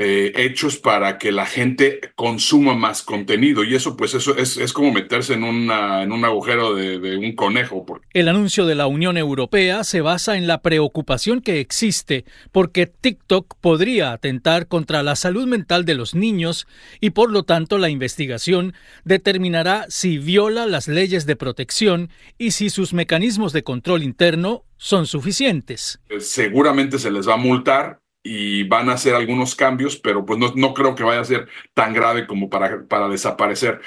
eh, 0.00 0.32
hechos 0.36 0.76
para 0.76 1.18
que 1.18 1.32
la 1.32 1.44
gente 1.44 2.12
consuma 2.14 2.74
más 2.74 3.02
contenido 3.02 3.64
y 3.64 3.74
eso 3.74 3.96
pues 3.96 4.14
eso 4.14 4.36
es, 4.36 4.72
como 4.72 4.92
meterse 4.92 5.34
en, 5.34 5.42
una, 5.42 6.04
en 6.04 6.12
un 6.12 6.24
agujero 6.24 6.72
de, 6.76 7.00
de, 7.00 7.16
un 7.16 7.34
conejo. 7.34 7.84
El 8.12 8.28
anuncio 8.28 8.64
de 8.64 8.76
la 8.76 8.86
Unión 8.86 9.16
Europea 9.16 9.82
se 9.82 10.00
basa 10.00 10.36
en 10.36 10.46
la 10.46 10.62
preocupación 10.62 11.40
que 11.40 11.58
existe 11.58 12.24
porque 12.52 12.86
TikTok 12.86 13.56
podría 13.60 14.12
atentar 14.12 14.68
contra 14.68 15.02
la 15.02 15.16
salud 15.16 15.48
mental 15.48 15.84
de 15.84 15.96
los 15.96 16.14
niños 16.14 16.68
y 17.00 17.10
por 17.10 17.32
lo 17.32 17.42
tanto 17.42 17.76
la 17.76 17.88
investigación 17.88 18.74
determinará 19.04 19.86
si 19.88 20.18
viola 20.18 20.66
las 20.66 20.86
leyes 20.86 21.26
de 21.26 21.34
protección 21.34 22.10
y 22.38 22.52
si 22.52 22.70
sus 22.70 22.94
mecanismos 22.94 23.52
de 23.52 23.64
control 23.64 24.04
interno 24.04 24.62
son 24.76 25.06
suficientes. 25.06 25.98
Seguramente 26.20 27.00
se 27.00 27.10
les 27.10 27.28
va 27.28 27.34
a 27.34 27.38
multar 27.38 27.98
y 28.30 28.64
van 28.64 28.90
a 28.90 28.92
hacer 28.92 29.14
algunos 29.14 29.54
cambios, 29.54 29.96
pero 29.96 30.26
pues 30.26 30.38
no, 30.38 30.52
no 30.54 30.74
creo 30.74 30.94
que 30.94 31.02
vaya 31.02 31.20
a 31.20 31.24
ser 31.24 31.48
tan 31.72 31.94
grave 31.94 32.26
como 32.26 32.50
para, 32.50 32.84
para 32.86 33.08
desaparecer. 33.08 33.80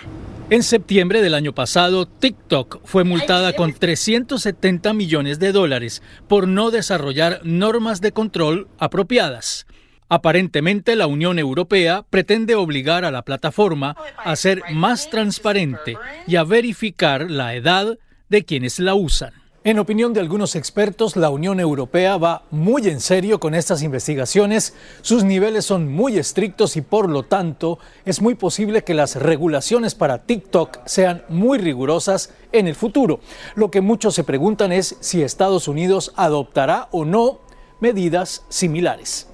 En 0.50 0.64
septiembre 0.64 1.22
del 1.22 1.36
año 1.36 1.54
pasado, 1.54 2.08
TikTok 2.08 2.82
fue 2.84 3.04
multada 3.04 3.54
con 3.54 3.72
370 3.72 4.94
millones 4.94 5.38
de 5.38 5.52
dólares 5.52 6.02
por 6.28 6.48
no 6.48 6.72
desarrollar 6.72 7.42
normas 7.44 8.02
de 8.02 8.14
control 8.14 8.68
apropiadas. 8.80 9.68
Aparentemente, 10.10 10.96
la 10.96 11.06
Unión 11.06 11.38
Europea 11.38 12.04
pretende 12.10 12.56
obligar 12.56 13.06
a 13.06 13.12
la 13.12 13.22
plataforma 13.22 13.96
a 14.18 14.36
ser 14.36 14.64
más 14.74 15.12
transparente 15.12 15.98
y 16.26 16.36
a 16.38 16.44
verificar 16.44 17.30
la 17.30 17.54
edad 17.54 18.00
de 18.28 18.44
quienes 18.44 18.80
la 18.80 18.96
usan. 18.96 19.41
En 19.64 19.78
opinión 19.78 20.12
de 20.12 20.20
algunos 20.20 20.56
expertos, 20.56 21.16
la 21.16 21.30
Unión 21.30 21.60
Europea 21.60 22.18
va 22.18 22.46
muy 22.50 22.88
en 22.88 23.00
serio 23.00 23.40
con 23.40 23.54
estas 23.54 23.84
investigaciones. 23.84 24.74
Sus 25.04 25.24
niveles 25.24 25.66
son 25.66 25.88
muy 25.88 26.18
estrictos 26.18 26.76
y 26.78 26.82
por 26.82 27.08
lo 27.08 27.22
tanto 27.22 27.78
es 28.04 28.24
muy 28.24 28.34
posible 28.34 28.84
que 28.84 28.96
las 28.96 29.18
regulaciones 29.18 29.94
para 29.94 30.24
TikTok 30.24 30.80
sean 30.88 31.24
muy 31.30 31.60
rigurosas 31.60 32.32
en 32.52 32.68
el 32.68 32.74
futuro. 32.74 33.20
Lo 33.54 33.70
que 33.70 33.82
muchos 33.82 34.16
se 34.16 34.24
preguntan 34.24 34.72
es 34.72 34.98
si 35.00 35.22
Estados 35.22 35.68
Unidos 35.68 36.12
adoptará 36.16 36.88
o 36.90 37.06
no 37.06 37.42
medidas 37.80 38.44
similares. 38.50 39.28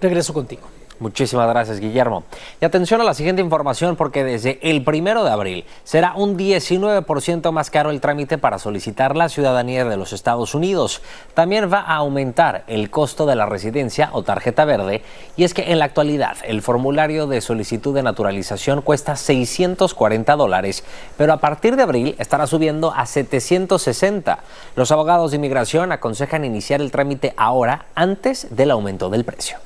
Regreso 0.00 0.32
contigo. 0.32 0.75
Muchísimas 0.98 1.46
gracias, 1.48 1.78
Guillermo. 1.78 2.24
Y 2.58 2.64
atención 2.64 3.02
a 3.02 3.04
la 3.04 3.12
siguiente 3.12 3.42
información 3.42 3.96
porque 3.96 4.24
desde 4.24 4.58
el 4.62 4.82
primero 4.82 5.24
de 5.24 5.30
abril 5.30 5.64
será 5.84 6.14
un 6.16 6.38
19% 6.38 7.52
más 7.52 7.70
caro 7.70 7.90
el 7.90 8.00
trámite 8.00 8.38
para 8.38 8.58
solicitar 8.58 9.14
la 9.14 9.28
ciudadanía 9.28 9.84
de 9.84 9.96
los 9.98 10.14
Estados 10.14 10.54
Unidos. 10.54 11.02
También 11.34 11.70
va 11.70 11.80
a 11.80 11.96
aumentar 11.96 12.64
el 12.66 12.88
costo 12.88 13.26
de 13.26 13.36
la 13.36 13.44
residencia 13.44 14.08
o 14.12 14.22
tarjeta 14.22 14.64
verde. 14.64 15.02
Y 15.36 15.44
es 15.44 15.52
que 15.52 15.70
en 15.70 15.80
la 15.80 15.84
actualidad 15.84 16.38
el 16.44 16.62
formulario 16.62 17.26
de 17.26 17.42
solicitud 17.42 17.94
de 17.94 18.02
naturalización 18.02 18.80
cuesta 18.80 19.16
640 19.16 20.34
dólares, 20.34 20.82
pero 21.18 21.34
a 21.34 21.38
partir 21.38 21.76
de 21.76 21.82
abril 21.82 22.16
estará 22.18 22.46
subiendo 22.46 22.92
a 22.94 23.04
760. 23.04 24.38
Los 24.76 24.90
abogados 24.92 25.30
de 25.30 25.36
inmigración 25.36 25.92
aconsejan 25.92 26.44
iniciar 26.46 26.80
el 26.80 26.90
trámite 26.90 27.34
ahora 27.36 27.86
antes 27.94 28.48
del 28.56 28.70
aumento 28.70 29.10
del 29.10 29.24
precio. 29.24 29.58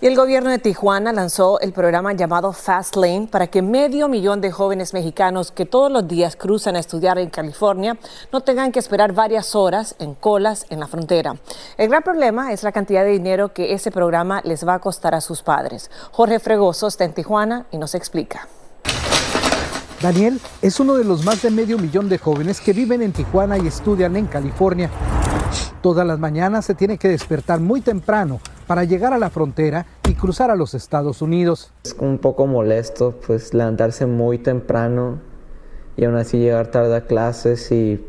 Y 0.00 0.06
el 0.06 0.14
gobierno 0.14 0.50
de 0.50 0.60
Tijuana 0.60 1.12
lanzó 1.12 1.58
el 1.58 1.72
programa 1.72 2.12
llamado 2.12 2.52
Fast 2.52 2.94
Lane 2.94 3.26
para 3.28 3.48
que 3.48 3.62
medio 3.62 4.06
millón 4.06 4.40
de 4.40 4.52
jóvenes 4.52 4.94
mexicanos 4.94 5.50
que 5.50 5.66
todos 5.66 5.90
los 5.90 6.06
días 6.06 6.36
cruzan 6.36 6.76
a 6.76 6.78
estudiar 6.78 7.18
en 7.18 7.30
California 7.30 7.98
no 8.32 8.40
tengan 8.40 8.70
que 8.70 8.78
esperar 8.78 9.12
varias 9.12 9.56
horas 9.56 9.96
en 9.98 10.14
colas 10.14 10.66
en 10.70 10.78
la 10.78 10.86
frontera. 10.86 11.34
El 11.76 11.88
gran 11.88 12.04
problema 12.04 12.52
es 12.52 12.62
la 12.62 12.70
cantidad 12.70 13.02
de 13.02 13.10
dinero 13.10 13.52
que 13.52 13.72
ese 13.72 13.90
programa 13.90 14.40
les 14.44 14.64
va 14.64 14.74
a 14.74 14.78
costar 14.78 15.16
a 15.16 15.20
sus 15.20 15.42
padres. 15.42 15.90
Jorge 16.12 16.38
Fregoso 16.38 16.86
está 16.86 17.02
en 17.02 17.14
Tijuana 17.14 17.66
y 17.72 17.78
nos 17.78 17.96
explica. 17.96 18.46
Daniel 20.00 20.40
es 20.62 20.78
uno 20.78 20.94
de 20.94 21.02
los 21.02 21.24
más 21.24 21.42
de 21.42 21.50
medio 21.50 21.76
millón 21.76 22.08
de 22.08 22.18
jóvenes 22.18 22.60
que 22.60 22.72
viven 22.72 23.02
en 23.02 23.12
Tijuana 23.12 23.58
y 23.58 23.66
estudian 23.66 24.14
en 24.14 24.28
California. 24.28 24.90
Todas 25.82 26.06
las 26.06 26.20
mañanas 26.20 26.66
se 26.66 26.76
tiene 26.76 26.98
que 26.98 27.08
despertar 27.08 27.58
muy 27.58 27.80
temprano 27.80 28.38
para 28.68 28.84
llegar 28.84 29.14
a 29.14 29.18
la 29.18 29.30
frontera 29.30 29.86
y 30.08 30.12
cruzar 30.12 30.50
a 30.52 30.54
los 30.54 30.74
Estados 30.74 31.22
Unidos. 31.22 31.72
Es 31.84 31.96
un 31.98 32.18
poco 32.18 32.46
molesto 32.46 33.18
pues 33.26 33.54
levantarse 33.54 34.04
muy 34.04 34.38
temprano 34.38 35.18
y 35.96 36.04
aún 36.04 36.16
así 36.16 36.38
llegar 36.38 36.68
tarde 36.68 36.94
a 36.94 37.06
clases 37.06 37.72
y 37.72 38.04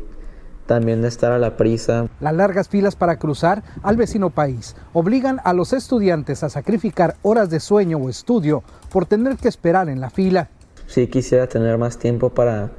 también 0.66 1.04
estar 1.04 1.32
a 1.32 1.38
la 1.38 1.56
prisa. 1.56 2.06
Las 2.20 2.34
largas 2.34 2.68
filas 2.68 2.94
para 2.94 3.18
cruzar 3.18 3.64
al 3.82 3.96
vecino 3.96 4.30
país 4.30 4.76
obligan 4.92 5.40
a 5.44 5.54
los 5.54 5.72
estudiantes 5.72 6.44
a 6.44 6.50
sacrificar 6.50 7.16
horas 7.22 7.48
de 7.48 7.58
sueño 7.58 7.96
o 7.96 8.10
estudio 8.10 8.62
por 8.92 9.06
tener 9.06 9.36
que 9.38 9.48
esperar 9.48 9.88
en 9.88 10.00
la 10.00 10.10
fila. 10.10 10.50
Sí 10.86 11.06
quisiera 11.06 11.46
tener 11.46 11.78
más 11.78 11.96
tiempo 11.96 12.28
para, 12.30 12.70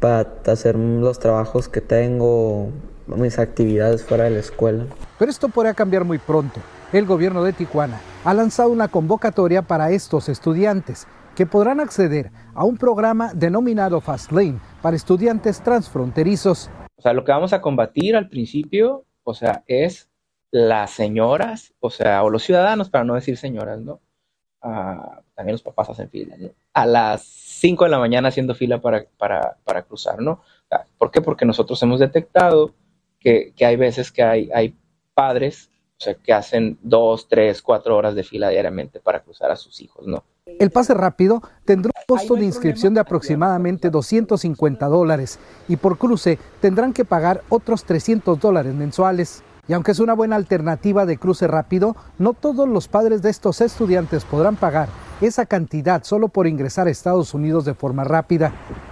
para 0.00 0.28
hacer 0.46 0.76
los 0.76 1.18
trabajos 1.18 1.68
que 1.68 1.80
tengo, 1.80 2.68
mis 3.06 3.38
actividades 3.38 4.04
fuera 4.04 4.24
de 4.24 4.30
la 4.30 4.40
escuela. 4.40 4.84
Pero 5.18 5.30
esto 5.30 5.48
podría 5.48 5.72
cambiar 5.72 6.04
muy 6.04 6.18
pronto. 6.18 6.60
El 6.92 7.06
gobierno 7.06 7.44
de 7.44 7.52
Tijuana 7.52 8.00
ha 8.24 8.34
lanzado 8.34 8.70
una 8.70 8.88
convocatoria 8.88 9.62
para 9.62 9.92
estos 9.92 10.28
estudiantes 10.28 11.06
que 11.36 11.46
podrán 11.46 11.78
acceder 11.78 12.32
a 12.52 12.64
un 12.64 12.78
programa 12.78 13.32
denominado 13.32 14.00
Fastlane 14.00 14.58
para 14.82 14.96
estudiantes 14.96 15.62
transfronterizos. 15.62 16.68
O 16.96 17.02
sea, 17.02 17.12
lo 17.12 17.22
que 17.22 17.30
vamos 17.30 17.52
a 17.52 17.60
combatir 17.60 18.16
al 18.16 18.28
principio, 18.28 19.04
o 19.22 19.34
sea, 19.34 19.62
es 19.68 20.10
las 20.50 20.90
señoras, 20.90 21.72
o 21.78 21.90
sea, 21.90 22.24
o 22.24 22.28
los 22.28 22.42
ciudadanos, 22.42 22.90
para 22.90 23.04
no 23.04 23.14
decir 23.14 23.36
señoras, 23.36 23.80
¿no? 23.80 24.00
también 24.60 25.54
los 25.54 25.62
papás 25.62 25.88
hacen 25.88 26.10
fila, 26.10 26.36
a 26.74 26.84
las 26.84 27.22
5 27.22 27.84
de 27.84 27.90
la 27.90 27.98
mañana 27.98 28.28
haciendo 28.28 28.54
fila 28.54 28.80
para, 28.80 29.06
para, 29.16 29.82
cruzar, 29.84 30.20
¿no? 30.20 30.42
¿Por 30.98 31.10
qué? 31.10 31.22
Porque 31.22 31.46
nosotros 31.46 31.82
hemos 31.82 31.98
detectado 31.98 32.74
que, 33.20 33.54
hay 33.60 33.76
veces 33.76 34.12
que 34.12 34.22
hay, 34.22 34.50
hay 34.52 34.76
padres 35.14 35.69
o 36.00 36.02
sea, 36.02 36.14
que 36.14 36.32
hacen 36.32 36.78
dos, 36.80 37.28
tres, 37.28 37.60
cuatro 37.60 37.94
horas 37.94 38.14
de 38.14 38.22
fila 38.22 38.48
diariamente 38.48 39.00
para 39.00 39.20
cruzar 39.20 39.50
a 39.50 39.56
sus 39.56 39.82
hijos, 39.82 40.06
¿no? 40.06 40.24
El 40.46 40.70
pase 40.70 40.94
rápido 40.94 41.42
tendrá 41.66 41.92
un 41.94 42.16
costo 42.16 42.36
de 42.36 42.44
inscripción 42.46 42.94
de 42.94 43.00
aproximadamente 43.00 43.90
250 43.90 44.86
dólares 44.86 45.38
y 45.68 45.76
por 45.76 45.98
cruce 45.98 46.38
tendrán 46.60 46.94
que 46.94 47.04
pagar 47.04 47.42
otros 47.50 47.84
300 47.84 48.40
dólares 48.40 48.74
mensuales. 48.74 49.44
Y 49.70 49.72
aunque 49.72 49.92
es 49.92 50.00
una 50.00 50.14
buena 50.14 50.34
alternativa 50.34 51.06
de 51.06 51.16
cruce 51.16 51.46
rápido, 51.46 51.94
no 52.18 52.32
todos 52.32 52.68
los 52.68 52.88
padres 52.88 53.22
de 53.22 53.30
estos 53.30 53.60
estudiantes 53.60 54.24
podrán 54.24 54.56
pagar 54.56 54.88
esa 55.20 55.46
cantidad 55.46 56.02
solo 56.02 56.26
por 56.26 56.48
ingresar 56.48 56.88
a 56.88 56.90
Estados 56.90 57.34
Unidos 57.34 57.64
de 57.64 57.74
forma 57.74 58.02
rápida. 58.02 58.50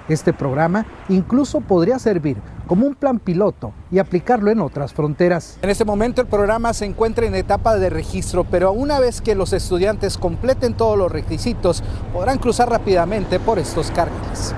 Este 0.09 0.33
programa 0.33 0.87
incluso 1.09 1.63
podría 1.63 1.99
servir 1.99 2.37
como 2.69 2.87
un 2.87 2.95
plan 2.95 3.19
piloto 3.19 3.73
y 3.91 3.99
aplicarlo 3.99 4.53
en 4.53 4.61
otras 4.61 4.93
fronteras. 4.93 5.59
En 5.63 5.71
este 5.71 5.85
momento 5.85 6.21
el 6.21 6.29
programa 6.29 6.73
se 6.73 6.85
encuentra 6.85 7.27
en 7.27 7.35
etapa 7.35 7.75
de 7.75 7.91
registro, 7.91 8.45
pero 8.45 8.71
una 8.71 9.01
vez 9.01 9.21
que 9.21 9.35
los 9.35 9.53
estudiantes 9.53 10.17
completen 10.17 10.75
todos 10.75 10.97
los 10.97 11.11
requisitos, 11.11 11.83
podrán 12.13 12.39
cruzar 12.39 12.71
rápidamente 12.71 13.41
por 13.41 13.59
estos 13.59 13.91
cárteles. 13.91 14.55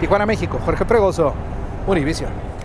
Tijuana, 0.00 0.26
México, 0.26 0.60
Jorge 0.62 0.84
Pregoso, 0.84 1.32
Univision. 1.86 2.55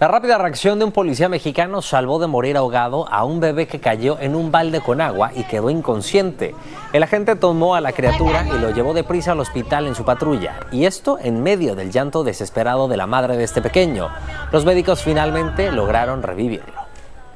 La 0.00 0.08
rápida 0.08 0.38
reacción 0.38 0.78
de 0.78 0.86
un 0.86 0.92
policía 0.92 1.28
mexicano 1.28 1.82
salvó 1.82 2.18
de 2.18 2.26
morir 2.26 2.56
ahogado 2.56 3.06
a 3.10 3.22
un 3.22 3.38
bebé 3.38 3.66
que 3.66 3.80
cayó 3.80 4.18
en 4.18 4.34
un 4.34 4.50
balde 4.50 4.80
con 4.80 5.02
agua 5.02 5.30
y 5.36 5.44
quedó 5.44 5.68
inconsciente. 5.68 6.54
El 6.94 7.02
agente 7.02 7.36
tomó 7.36 7.74
a 7.74 7.82
la 7.82 7.92
criatura 7.92 8.46
y 8.46 8.58
lo 8.58 8.70
llevó 8.70 8.94
deprisa 8.94 9.32
al 9.32 9.40
hospital 9.40 9.86
en 9.86 9.94
su 9.94 10.06
patrulla, 10.06 10.58
y 10.72 10.86
esto 10.86 11.18
en 11.20 11.42
medio 11.42 11.74
del 11.74 11.90
llanto 11.90 12.24
desesperado 12.24 12.88
de 12.88 12.96
la 12.96 13.06
madre 13.06 13.36
de 13.36 13.44
este 13.44 13.60
pequeño. 13.60 14.08
Los 14.52 14.64
médicos 14.64 15.02
finalmente 15.02 15.70
lograron 15.70 16.22
revivirlo 16.22 16.79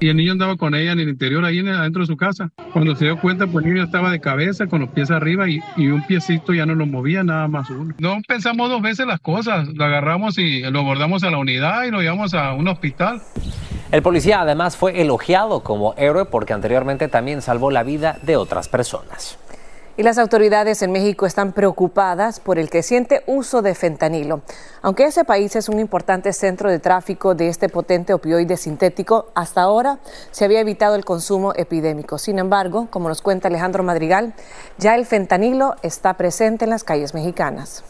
y 0.05 0.11
el 0.11 0.19
niño 0.19 0.33
andaba 0.33 0.59
con 0.59 0.75
ella 0.75 0.93
en 0.93 1.01
el 1.01 1.09
interior, 1.09 1.43
ahí 1.47 1.61
adentro 1.61 2.03
de 2.03 2.07
su 2.07 2.19
casa. 2.19 2.51
Cuando 2.75 2.95
se 2.95 3.07
dio 3.07 3.19
cuenta, 3.19 3.47
pues 3.47 3.65
el 3.65 3.73
niño 3.73 3.85
estaba 3.85 4.11
de 4.11 4.21
cabeza, 4.21 4.67
con 4.67 4.83
los 4.83 4.91
pies 4.91 5.11
arriba 5.11 5.49
y, 5.49 5.61
y, 5.79 5.87
un 5.87 6.03
piecito 6.03 6.53
ya 6.53 6.67
no 6.67 6.75
lo 6.75 6.85
movía, 6.85 7.25
nada 7.25 7.49
más 7.49 7.71
uno. 7.71 7.95
No 7.99 8.19
pensamos 8.29 8.69
dos 8.69 8.83
veces 8.83 9.07
las 9.07 9.19
cosas, 9.21 9.67
lo 9.69 9.83
agarramos 9.83 10.37
y 10.37 10.61
lo 10.61 10.81
abordamos 10.81 11.25
a 11.25 11.31
la 11.31 11.39
unidad 11.39 11.85
y 11.85 11.91
lo 11.91 12.03
llevamos 12.03 12.35
a 12.35 12.53
un 12.53 12.69
hospital. 12.69 13.23
El 13.93 14.03
policía 14.03 14.43
además 14.43 14.77
fue 14.77 15.01
elogiado 15.01 15.61
como 15.61 15.95
héroe 15.97 16.27
porque 16.27 16.53
anteriormente 16.53 17.09
también 17.09 17.41
salvó 17.41 17.71
la 17.71 17.83
vida 17.83 18.19
de 18.21 18.37
otras 18.37 18.69
personas. 18.69 19.39
Y 19.97 20.03
las 20.03 20.19
autoridades 20.19 20.83
en 20.83 20.91
México 20.91 21.25
están 21.25 21.53
preocupadas 21.53 22.41
por 22.41 22.59
el 22.59 22.69
creciente 22.69 23.23
uso 23.27 23.63
de 23.63 23.77
fentanilo. 23.77 24.43
Aunque 24.83 25.05
ese 25.05 25.25
país 25.25 25.55
es 25.55 25.69
un 25.69 25.79
importante 25.79 26.33
centro 26.33 26.69
de 26.69 26.81
tráfico 26.81 27.37
de 27.37 27.49
este 27.49 27.69
potente 27.69 28.13
opioide 28.13 28.57
sintético, 28.57 29.29
hasta 29.37 29.63
ahora 29.63 30.01
se 30.33 30.45
había 30.45 30.61
evitado 30.61 30.97
el 30.97 31.05
consumo 31.05 31.53
epidémico. 31.55 32.19
Sin 32.19 32.41
embargo, 32.41 32.89
como 32.91 33.09
nos 33.09 33.23
cuenta 33.23 33.47
Alejandro 33.47 33.85
Madrigal, 33.85 34.35
ya 34.79 34.97
el 34.97 35.07
fentanilo 35.07 35.77
está 35.83 36.15
presente 36.15 36.65
en 36.65 36.71
las 36.71 36.83
calles 36.83 37.15
mexicanas 37.15 37.85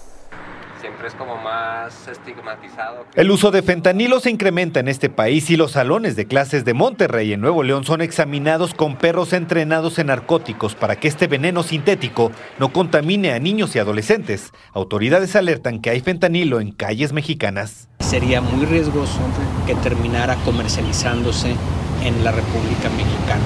siempre 0.84 1.08
es 1.08 1.14
como 1.14 1.38
más 1.38 2.06
estigmatizado. 2.08 3.06
El 3.14 3.30
uso 3.30 3.50
de 3.50 3.62
fentanilo 3.62 4.20
se 4.20 4.28
incrementa 4.28 4.80
en 4.80 4.88
este 4.88 5.08
país 5.08 5.48
y 5.48 5.56
los 5.56 5.72
salones 5.72 6.14
de 6.14 6.26
clases 6.26 6.66
de 6.66 6.74
Monterrey 6.74 7.32
en 7.32 7.40
Nuevo 7.40 7.62
León 7.62 7.84
son 7.84 8.02
examinados 8.02 8.74
con 8.74 8.96
perros 8.96 9.32
entrenados 9.32 9.98
en 9.98 10.08
narcóticos 10.08 10.74
para 10.74 10.96
que 10.96 11.08
este 11.08 11.26
veneno 11.26 11.62
sintético 11.62 12.32
no 12.58 12.70
contamine 12.70 13.32
a 13.32 13.38
niños 13.38 13.74
y 13.74 13.78
adolescentes. 13.78 14.52
Autoridades 14.74 15.34
alertan 15.36 15.80
que 15.80 15.88
hay 15.88 16.02
fentanilo 16.02 16.60
en 16.60 16.70
calles 16.70 17.14
mexicanas. 17.14 17.88
Sería 18.00 18.42
muy 18.42 18.66
riesgoso 18.66 19.20
que 19.66 19.74
terminara 19.76 20.36
comercializándose 20.44 21.56
en 22.04 22.22
la 22.22 22.30
República 22.30 22.90
Mexicana. 22.90 23.42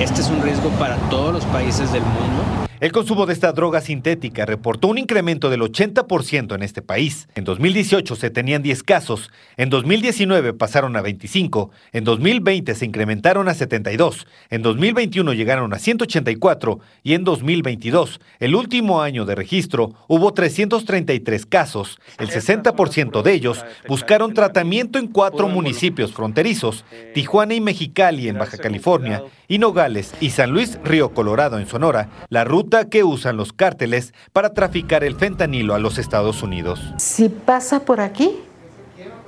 Este 0.00 0.20
es 0.20 0.28
un 0.30 0.42
riesgo 0.42 0.70
para 0.80 0.96
todos 1.10 1.32
los 1.32 1.44
países 1.44 1.92
del 1.92 2.02
mundo 2.02 2.62
el 2.82 2.90
consumo 2.90 3.26
de 3.26 3.32
esta 3.32 3.52
droga 3.52 3.80
sintética 3.80 4.44
reportó 4.44 4.88
un 4.88 4.98
incremento 4.98 5.50
del 5.50 5.60
80% 5.60 6.56
en 6.56 6.64
este 6.64 6.82
país. 6.82 7.28
En 7.36 7.44
2018 7.44 8.16
se 8.16 8.28
tenían 8.28 8.60
10 8.60 8.82
casos, 8.82 9.30
en 9.56 9.70
2019 9.70 10.52
pasaron 10.52 10.96
a 10.96 11.00
25, 11.00 11.70
en 11.92 12.02
2020 12.02 12.74
se 12.74 12.84
incrementaron 12.84 13.46
a 13.46 13.54
72, 13.54 14.26
en 14.50 14.62
2021 14.62 15.32
llegaron 15.32 15.72
a 15.72 15.78
184 15.78 16.80
y 17.04 17.14
en 17.14 17.22
2022, 17.22 18.20
el 18.40 18.56
último 18.56 19.00
año 19.00 19.26
de 19.26 19.36
registro, 19.36 19.94
hubo 20.08 20.34
333 20.34 21.46
casos. 21.46 22.00
El 22.18 22.30
60% 22.30 23.22
de 23.22 23.32
ellos 23.32 23.64
buscaron 23.86 24.34
tratamiento 24.34 24.98
en 24.98 25.06
cuatro 25.06 25.46
municipios 25.46 26.12
fronterizos, 26.12 26.84
Tijuana 27.14 27.54
y 27.54 27.60
Mexicali 27.60 28.28
en 28.28 28.38
Baja 28.38 28.58
California, 28.58 29.22
y 29.46 29.58
Nogales 29.58 30.14
y 30.18 30.30
San 30.30 30.50
Luis 30.50 30.78
Río 30.82 31.12
Colorado 31.12 31.58
en 31.58 31.68
Sonora, 31.68 32.08
la 32.30 32.42
ruta 32.42 32.71
que 32.88 33.04
usan 33.04 33.36
los 33.36 33.52
cárteles 33.52 34.12
para 34.32 34.54
traficar 34.54 35.04
el 35.04 35.16
fentanilo 35.16 35.74
a 35.74 35.78
los 35.78 35.98
Estados 35.98 36.42
Unidos. 36.42 36.80
Si 36.98 37.28
pasa 37.28 37.84
por 37.84 38.00
aquí, 38.00 38.30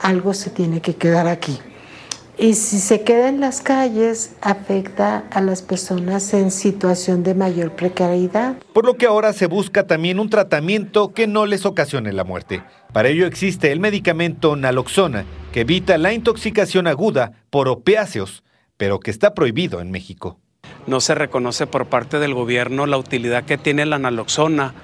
algo 0.01 0.35
se 0.35 0.51
tiene 0.51 0.81
que 0.81 0.95
quedar 0.97 1.27
aquí. 1.27 1.59
Y 2.37 2.55
si 2.55 2.81
se 2.81 3.03
queda 3.03 3.29
en 3.29 3.39
las 3.39 3.61
calles, 3.61 4.35
afecta 4.41 5.25
a 5.31 5.41
las 5.41 5.63
personas 5.63 6.35
en 6.35 6.51
situación 6.51 7.23
de 7.23 7.35
mayor 7.35 7.77
precariedad. 7.77 8.57
Por 8.73 8.87
lo 8.87 8.97
que 8.97 9.07
ahora 9.07 9.33
se 9.33 9.47
busca 9.47 9.87
también 9.87 10.19
un 10.19 10.31
tratamiento 10.31 11.13
que 11.13 11.29
no 11.29 11.47
les 11.47 11.65
ocasione 11.65 12.13
la 12.13 12.25
muerte. 12.25 12.65
Para 12.93 13.09
ello 13.09 13.27
existe 13.27 13.71
el 13.71 13.79
medicamento 13.79 14.57
naloxona, 14.57 15.25
que 15.53 15.61
evita 15.61 15.97
la 15.97 16.13
intoxicación 16.13 16.89
aguda 16.89 17.33
por 17.51 17.69
opiáceos 17.69 18.43
pero 18.77 19.01
que 19.01 19.11
está 19.11 19.35
prohibido 19.35 19.81
en 19.81 19.91
México. 19.91 20.39
No 20.87 21.01
se 21.01 21.15
reconoce 21.15 21.67
por 21.67 21.87
parte 21.87 22.19
del 22.19 22.35
gobierno 22.35 22.87
la 22.87 22.99
utilidad 22.99 23.45
que 23.45 23.59
tiene 23.59 23.87
la 23.87 23.99
naloxona 23.99 24.75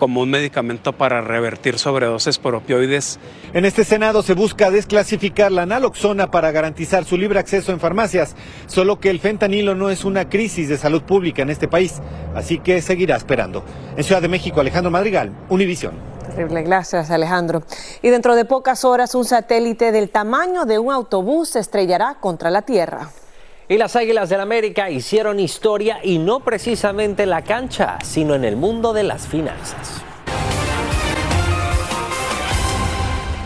como 0.00 0.22
un 0.22 0.30
medicamento 0.30 0.94
para 0.94 1.20
revertir 1.20 1.78
sobredosis 1.78 2.38
por 2.38 2.54
opioides. 2.54 3.20
En 3.52 3.66
este 3.66 3.84
Senado 3.84 4.22
se 4.22 4.32
busca 4.32 4.70
desclasificar 4.70 5.52
la 5.52 5.66
naloxona 5.66 6.30
para 6.30 6.50
garantizar 6.50 7.04
su 7.04 7.18
libre 7.18 7.38
acceso 7.38 7.70
en 7.70 7.80
farmacias, 7.80 8.34
solo 8.66 8.98
que 8.98 9.10
el 9.10 9.20
fentanilo 9.20 9.74
no 9.74 9.90
es 9.90 10.04
una 10.04 10.28
crisis 10.28 10.70
de 10.70 10.78
salud 10.78 11.02
pública 11.02 11.42
en 11.42 11.50
este 11.50 11.68
país, 11.68 12.00
así 12.34 12.58
que 12.58 12.80
seguirá 12.80 13.14
esperando. 13.14 13.62
En 13.96 14.02
Ciudad 14.02 14.22
de 14.22 14.28
México, 14.28 14.60
Alejandro 14.60 14.90
Madrigal, 14.90 15.32
Univisión. 15.50 15.92
Terrible, 16.30 16.62
gracias 16.62 17.10
Alejandro. 17.10 17.62
Y 18.00 18.08
dentro 18.08 18.36
de 18.36 18.46
pocas 18.46 18.86
horas 18.86 19.14
un 19.14 19.26
satélite 19.26 19.92
del 19.92 20.08
tamaño 20.08 20.64
de 20.64 20.78
un 20.78 20.92
autobús 20.92 21.50
se 21.50 21.58
estrellará 21.58 22.16
contra 22.20 22.50
la 22.50 22.62
Tierra. 22.62 23.10
Y 23.70 23.78
las 23.78 23.94
Águilas 23.94 24.28
del 24.28 24.40
América 24.40 24.90
hicieron 24.90 25.38
historia 25.38 26.00
y 26.02 26.18
no 26.18 26.40
precisamente 26.40 27.22
en 27.22 27.30
la 27.30 27.42
cancha, 27.42 27.98
sino 28.02 28.34
en 28.34 28.44
el 28.44 28.56
mundo 28.56 28.92
de 28.92 29.04
las 29.04 29.28
finanzas. 29.28 30.02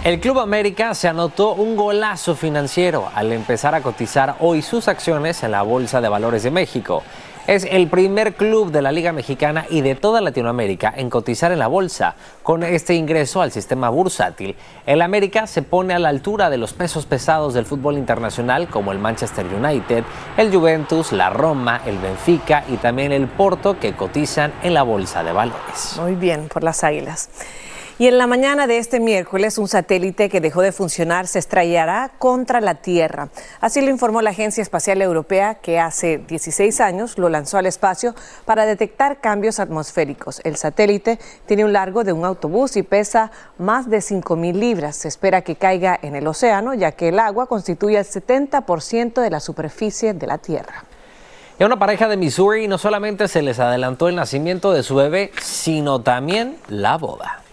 El 0.02 0.20
Club 0.20 0.38
América 0.38 0.94
se 0.94 1.08
anotó 1.08 1.52
un 1.52 1.76
golazo 1.76 2.34
financiero 2.34 3.10
al 3.14 3.32
empezar 3.32 3.74
a 3.74 3.82
cotizar 3.82 4.36
hoy 4.40 4.62
sus 4.62 4.88
acciones 4.88 5.42
en 5.42 5.50
la 5.50 5.60
Bolsa 5.60 6.00
de 6.00 6.08
Valores 6.08 6.42
de 6.42 6.50
México. 6.50 7.02
Es 7.46 7.66
el 7.70 7.88
primer 7.88 8.36
club 8.36 8.70
de 8.70 8.80
la 8.80 8.90
Liga 8.90 9.12
Mexicana 9.12 9.66
y 9.68 9.82
de 9.82 9.94
toda 9.94 10.22
Latinoamérica 10.22 10.94
en 10.96 11.10
cotizar 11.10 11.52
en 11.52 11.58
la 11.58 11.66
bolsa. 11.66 12.14
Con 12.42 12.62
este 12.62 12.94
ingreso 12.94 13.42
al 13.42 13.52
sistema 13.52 13.90
bursátil, 13.90 14.56
el 14.86 15.02
América 15.02 15.46
se 15.46 15.60
pone 15.60 15.92
a 15.92 15.98
la 15.98 16.08
altura 16.08 16.48
de 16.48 16.56
los 16.56 16.72
pesos 16.72 17.04
pesados 17.04 17.52
del 17.52 17.66
fútbol 17.66 17.98
internacional 17.98 18.68
como 18.68 18.92
el 18.92 18.98
Manchester 18.98 19.44
United, 19.44 20.04
el 20.38 20.54
Juventus, 20.54 21.12
la 21.12 21.28
Roma, 21.28 21.82
el 21.84 21.98
Benfica 21.98 22.64
y 22.66 22.78
también 22.78 23.12
el 23.12 23.28
Porto 23.28 23.78
que 23.78 23.92
cotizan 23.92 24.54
en 24.62 24.72
la 24.72 24.82
bolsa 24.82 25.22
de 25.22 25.32
valores. 25.32 25.98
Muy 26.00 26.14
bien, 26.14 26.48
por 26.48 26.64
las 26.64 26.82
águilas. 26.82 27.28
Y 27.96 28.08
en 28.08 28.18
la 28.18 28.26
mañana 28.26 28.66
de 28.66 28.78
este 28.78 28.98
miércoles, 28.98 29.56
un 29.56 29.68
satélite 29.68 30.28
que 30.28 30.40
dejó 30.40 30.62
de 30.62 30.72
funcionar 30.72 31.28
se 31.28 31.38
estrellará 31.38 32.10
contra 32.18 32.60
la 32.60 32.74
Tierra. 32.74 33.28
Así 33.60 33.80
lo 33.82 33.88
informó 33.88 34.20
la 34.20 34.30
Agencia 34.30 34.62
Espacial 34.62 35.00
Europea, 35.00 35.54
que 35.54 35.78
hace 35.78 36.18
16 36.18 36.80
años 36.80 37.18
lo 37.18 37.28
lanzó 37.28 37.56
al 37.56 37.66
espacio 37.66 38.16
para 38.46 38.66
detectar 38.66 39.20
cambios 39.20 39.60
atmosféricos. 39.60 40.40
El 40.42 40.56
satélite 40.56 41.20
tiene 41.46 41.64
un 41.64 41.72
largo 41.72 42.02
de 42.02 42.12
un 42.12 42.24
autobús 42.24 42.76
y 42.76 42.82
pesa 42.82 43.30
más 43.58 43.88
de 43.88 43.98
5.000 43.98 44.54
libras. 44.54 44.96
Se 44.96 45.06
espera 45.06 45.42
que 45.42 45.54
caiga 45.54 45.96
en 46.02 46.16
el 46.16 46.26
océano, 46.26 46.74
ya 46.74 46.90
que 46.90 47.10
el 47.10 47.20
agua 47.20 47.46
constituye 47.46 47.96
el 47.96 48.04
70% 48.04 49.22
de 49.22 49.30
la 49.30 49.38
superficie 49.38 50.14
de 50.14 50.26
la 50.26 50.38
Tierra. 50.38 50.82
Y 51.60 51.62
a 51.62 51.66
una 51.66 51.78
pareja 51.78 52.08
de 52.08 52.16
Missouri 52.16 52.66
no 52.66 52.76
solamente 52.76 53.28
se 53.28 53.40
les 53.40 53.60
adelantó 53.60 54.08
el 54.08 54.16
nacimiento 54.16 54.72
de 54.72 54.82
su 54.82 54.96
bebé, 54.96 55.30
sino 55.40 56.00
también 56.00 56.56
la 56.66 56.98
boda. 56.98 57.43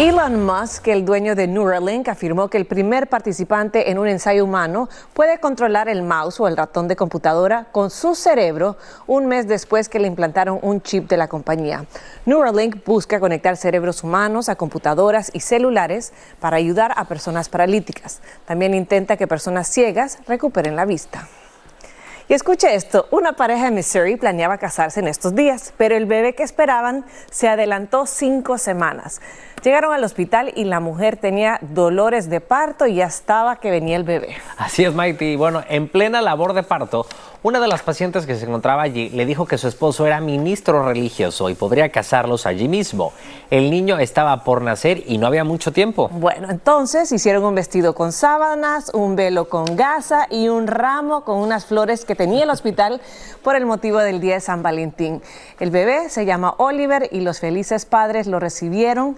Elon 0.00 0.46
Musk, 0.46 0.88
el 0.88 1.04
dueño 1.04 1.34
de 1.34 1.46
Neuralink, 1.46 2.08
afirmó 2.08 2.48
que 2.48 2.56
el 2.56 2.64
primer 2.64 3.08
participante 3.08 3.90
en 3.90 3.98
un 3.98 4.08
ensayo 4.08 4.46
humano 4.46 4.88
puede 5.12 5.40
controlar 5.40 5.90
el 5.90 6.02
mouse 6.02 6.40
o 6.40 6.48
el 6.48 6.56
ratón 6.56 6.88
de 6.88 6.96
computadora 6.96 7.66
con 7.70 7.90
su 7.90 8.14
cerebro 8.14 8.78
un 9.06 9.26
mes 9.26 9.46
después 9.46 9.90
que 9.90 9.98
le 9.98 10.06
implantaron 10.06 10.58
un 10.62 10.80
chip 10.80 11.06
de 11.06 11.18
la 11.18 11.28
compañía. 11.28 11.84
Neuralink 12.24 12.82
busca 12.82 13.20
conectar 13.20 13.58
cerebros 13.58 14.02
humanos 14.02 14.48
a 14.48 14.56
computadoras 14.56 15.30
y 15.34 15.40
celulares 15.40 16.14
para 16.40 16.56
ayudar 16.56 16.94
a 16.96 17.04
personas 17.04 17.50
paralíticas. 17.50 18.22
También 18.46 18.72
intenta 18.72 19.18
que 19.18 19.26
personas 19.26 19.68
ciegas 19.68 20.18
recuperen 20.26 20.76
la 20.76 20.86
vista. 20.86 21.28
Y 22.30 22.34
escuche 22.34 22.72
esto, 22.76 23.08
una 23.10 23.32
pareja 23.32 23.64
de 23.64 23.70
Missouri 23.72 24.14
planeaba 24.14 24.56
casarse 24.56 25.00
en 25.00 25.08
estos 25.08 25.34
días, 25.34 25.74
pero 25.76 25.96
el 25.96 26.06
bebé 26.06 26.36
que 26.36 26.44
esperaban 26.44 27.04
se 27.28 27.48
adelantó 27.48 28.06
cinco 28.06 28.56
semanas. 28.56 29.20
Llegaron 29.64 29.92
al 29.92 30.04
hospital 30.04 30.52
y 30.54 30.62
la 30.62 30.78
mujer 30.78 31.16
tenía 31.16 31.58
dolores 31.60 32.30
de 32.30 32.40
parto 32.40 32.86
y 32.86 32.94
ya 32.94 33.06
estaba 33.06 33.56
que 33.56 33.72
venía 33.72 33.96
el 33.96 34.04
bebé. 34.04 34.36
Así 34.58 34.84
es, 34.84 34.94
Mighty. 34.94 35.34
Bueno, 35.34 35.64
en 35.68 35.88
plena 35.88 36.22
labor 36.22 36.52
de 36.52 36.62
parto, 36.62 37.04
una 37.42 37.58
de 37.58 37.68
las 37.68 37.82
pacientes 37.82 38.26
que 38.26 38.36
se 38.36 38.44
encontraba 38.44 38.82
allí 38.82 39.08
le 39.08 39.24
dijo 39.24 39.46
que 39.46 39.56
su 39.56 39.66
esposo 39.66 40.06
era 40.06 40.20
ministro 40.20 40.84
religioso 40.84 41.48
y 41.48 41.54
podría 41.54 41.90
casarlos 41.90 42.44
allí 42.44 42.68
mismo. 42.68 43.12
El 43.50 43.70
niño 43.70 43.98
estaba 43.98 44.44
por 44.44 44.60
nacer 44.60 45.02
y 45.06 45.16
no 45.16 45.26
había 45.26 45.42
mucho 45.42 45.72
tiempo. 45.72 46.08
Bueno, 46.12 46.50
entonces 46.50 47.10
hicieron 47.12 47.44
un 47.44 47.54
vestido 47.54 47.94
con 47.94 48.12
sábanas, 48.12 48.90
un 48.92 49.16
velo 49.16 49.48
con 49.48 49.64
gasa 49.76 50.26
y 50.30 50.48
un 50.48 50.66
ramo 50.66 51.24
con 51.24 51.38
unas 51.38 51.64
flores 51.64 52.04
que 52.04 52.14
tenía 52.14 52.44
el 52.44 52.50
hospital 52.50 53.00
por 53.42 53.56
el 53.56 53.64
motivo 53.64 54.00
del 54.00 54.20
día 54.20 54.34
de 54.34 54.40
San 54.40 54.62
Valentín. 54.62 55.22
El 55.60 55.70
bebé 55.70 56.10
se 56.10 56.26
llama 56.26 56.54
Oliver 56.58 57.08
y 57.10 57.20
los 57.20 57.40
felices 57.40 57.86
padres 57.86 58.26
lo 58.26 58.38
recibieron 58.38 59.16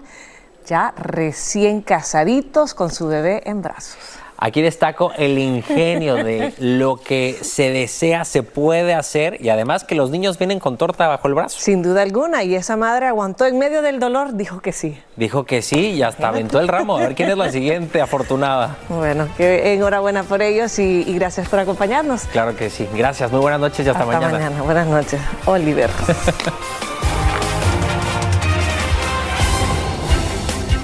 ya 0.65 0.93
recién 0.97 1.81
casaditos 1.81 2.73
con 2.73 2.89
su 2.89 3.07
bebé 3.07 3.41
en 3.45 3.61
brazos. 3.61 4.22
Aquí 4.45 4.61
destaco 4.61 5.13
el 5.17 5.39
ingenio 5.39 6.15
de 6.15 6.53
lo 6.59 6.97
que 6.97 7.37
se 7.43 7.71
desea 7.71 8.25
se 8.25 8.43
puede 8.43 8.93
hacer 8.93 9.37
y 9.39 9.47
además 9.47 9.85
que 9.85 9.95
los 9.95 10.09
niños 10.09 10.37
vienen 10.37 10.59
con 10.59 10.75
torta 10.75 11.07
bajo 11.07 11.29
el 11.29 11.33
brazo. 11.33 11.57
Sin 11.61 11.81
duda 11.81 12.01
alguna, 12.01 12.43
y 12.43 12.53
esa 12.53 12.75
madre 12.75 13.05
aguantó 13.07 13.45
en 13.45 13.57
medio 13.57 13.81
del 13.81 14.01
dolor, 14.01 14.33
dijo 14.35 14.59
que 14.59 14.73
sí. 14.73 14.99
Dijo 15.15 15.45
que 15.45 15.61
sí 15.61 15.91
y 15.91 16.03
hasta 16.03 16.27
aventó 16.27 16.59
el 16.59 16.67
ramo. 16.67 16.97
A 16.97 16.99
ver 16.99 17.15
quién 17.15 17.29
es 17.29 17.37
la 17.37 17.49
siguiente 17.51 18.01
afortunada. 18.01 18.75
Bueno, 18.89 19.29
que 19.37 19.75
enhorabuena 19.75 20.23
por 20.23 20.41
ellos 20.41 20.77
y, 20.77 21.05
y 21.07 21.13
gracias 21.13 21.47
por 21.47 21.59
acompañarnos. 21.59 22.23
Claro 22.25 22.53
que 22.57 22.69
sí. 22.69 22.85
Gracias, 22.93 23.31
muy 23.31 23.39
buenas 23.39 23.61
noches 23.61 23.85
y 23.85 23.89
hasta, 23.89 24.03
Hasta 24.03 24.13
mañana. 24.13 24.33
mañana. 24.33 24.61
Buenas 24.61 24.87
noches. 24.87 25.21
Oliver. 25.45 25.89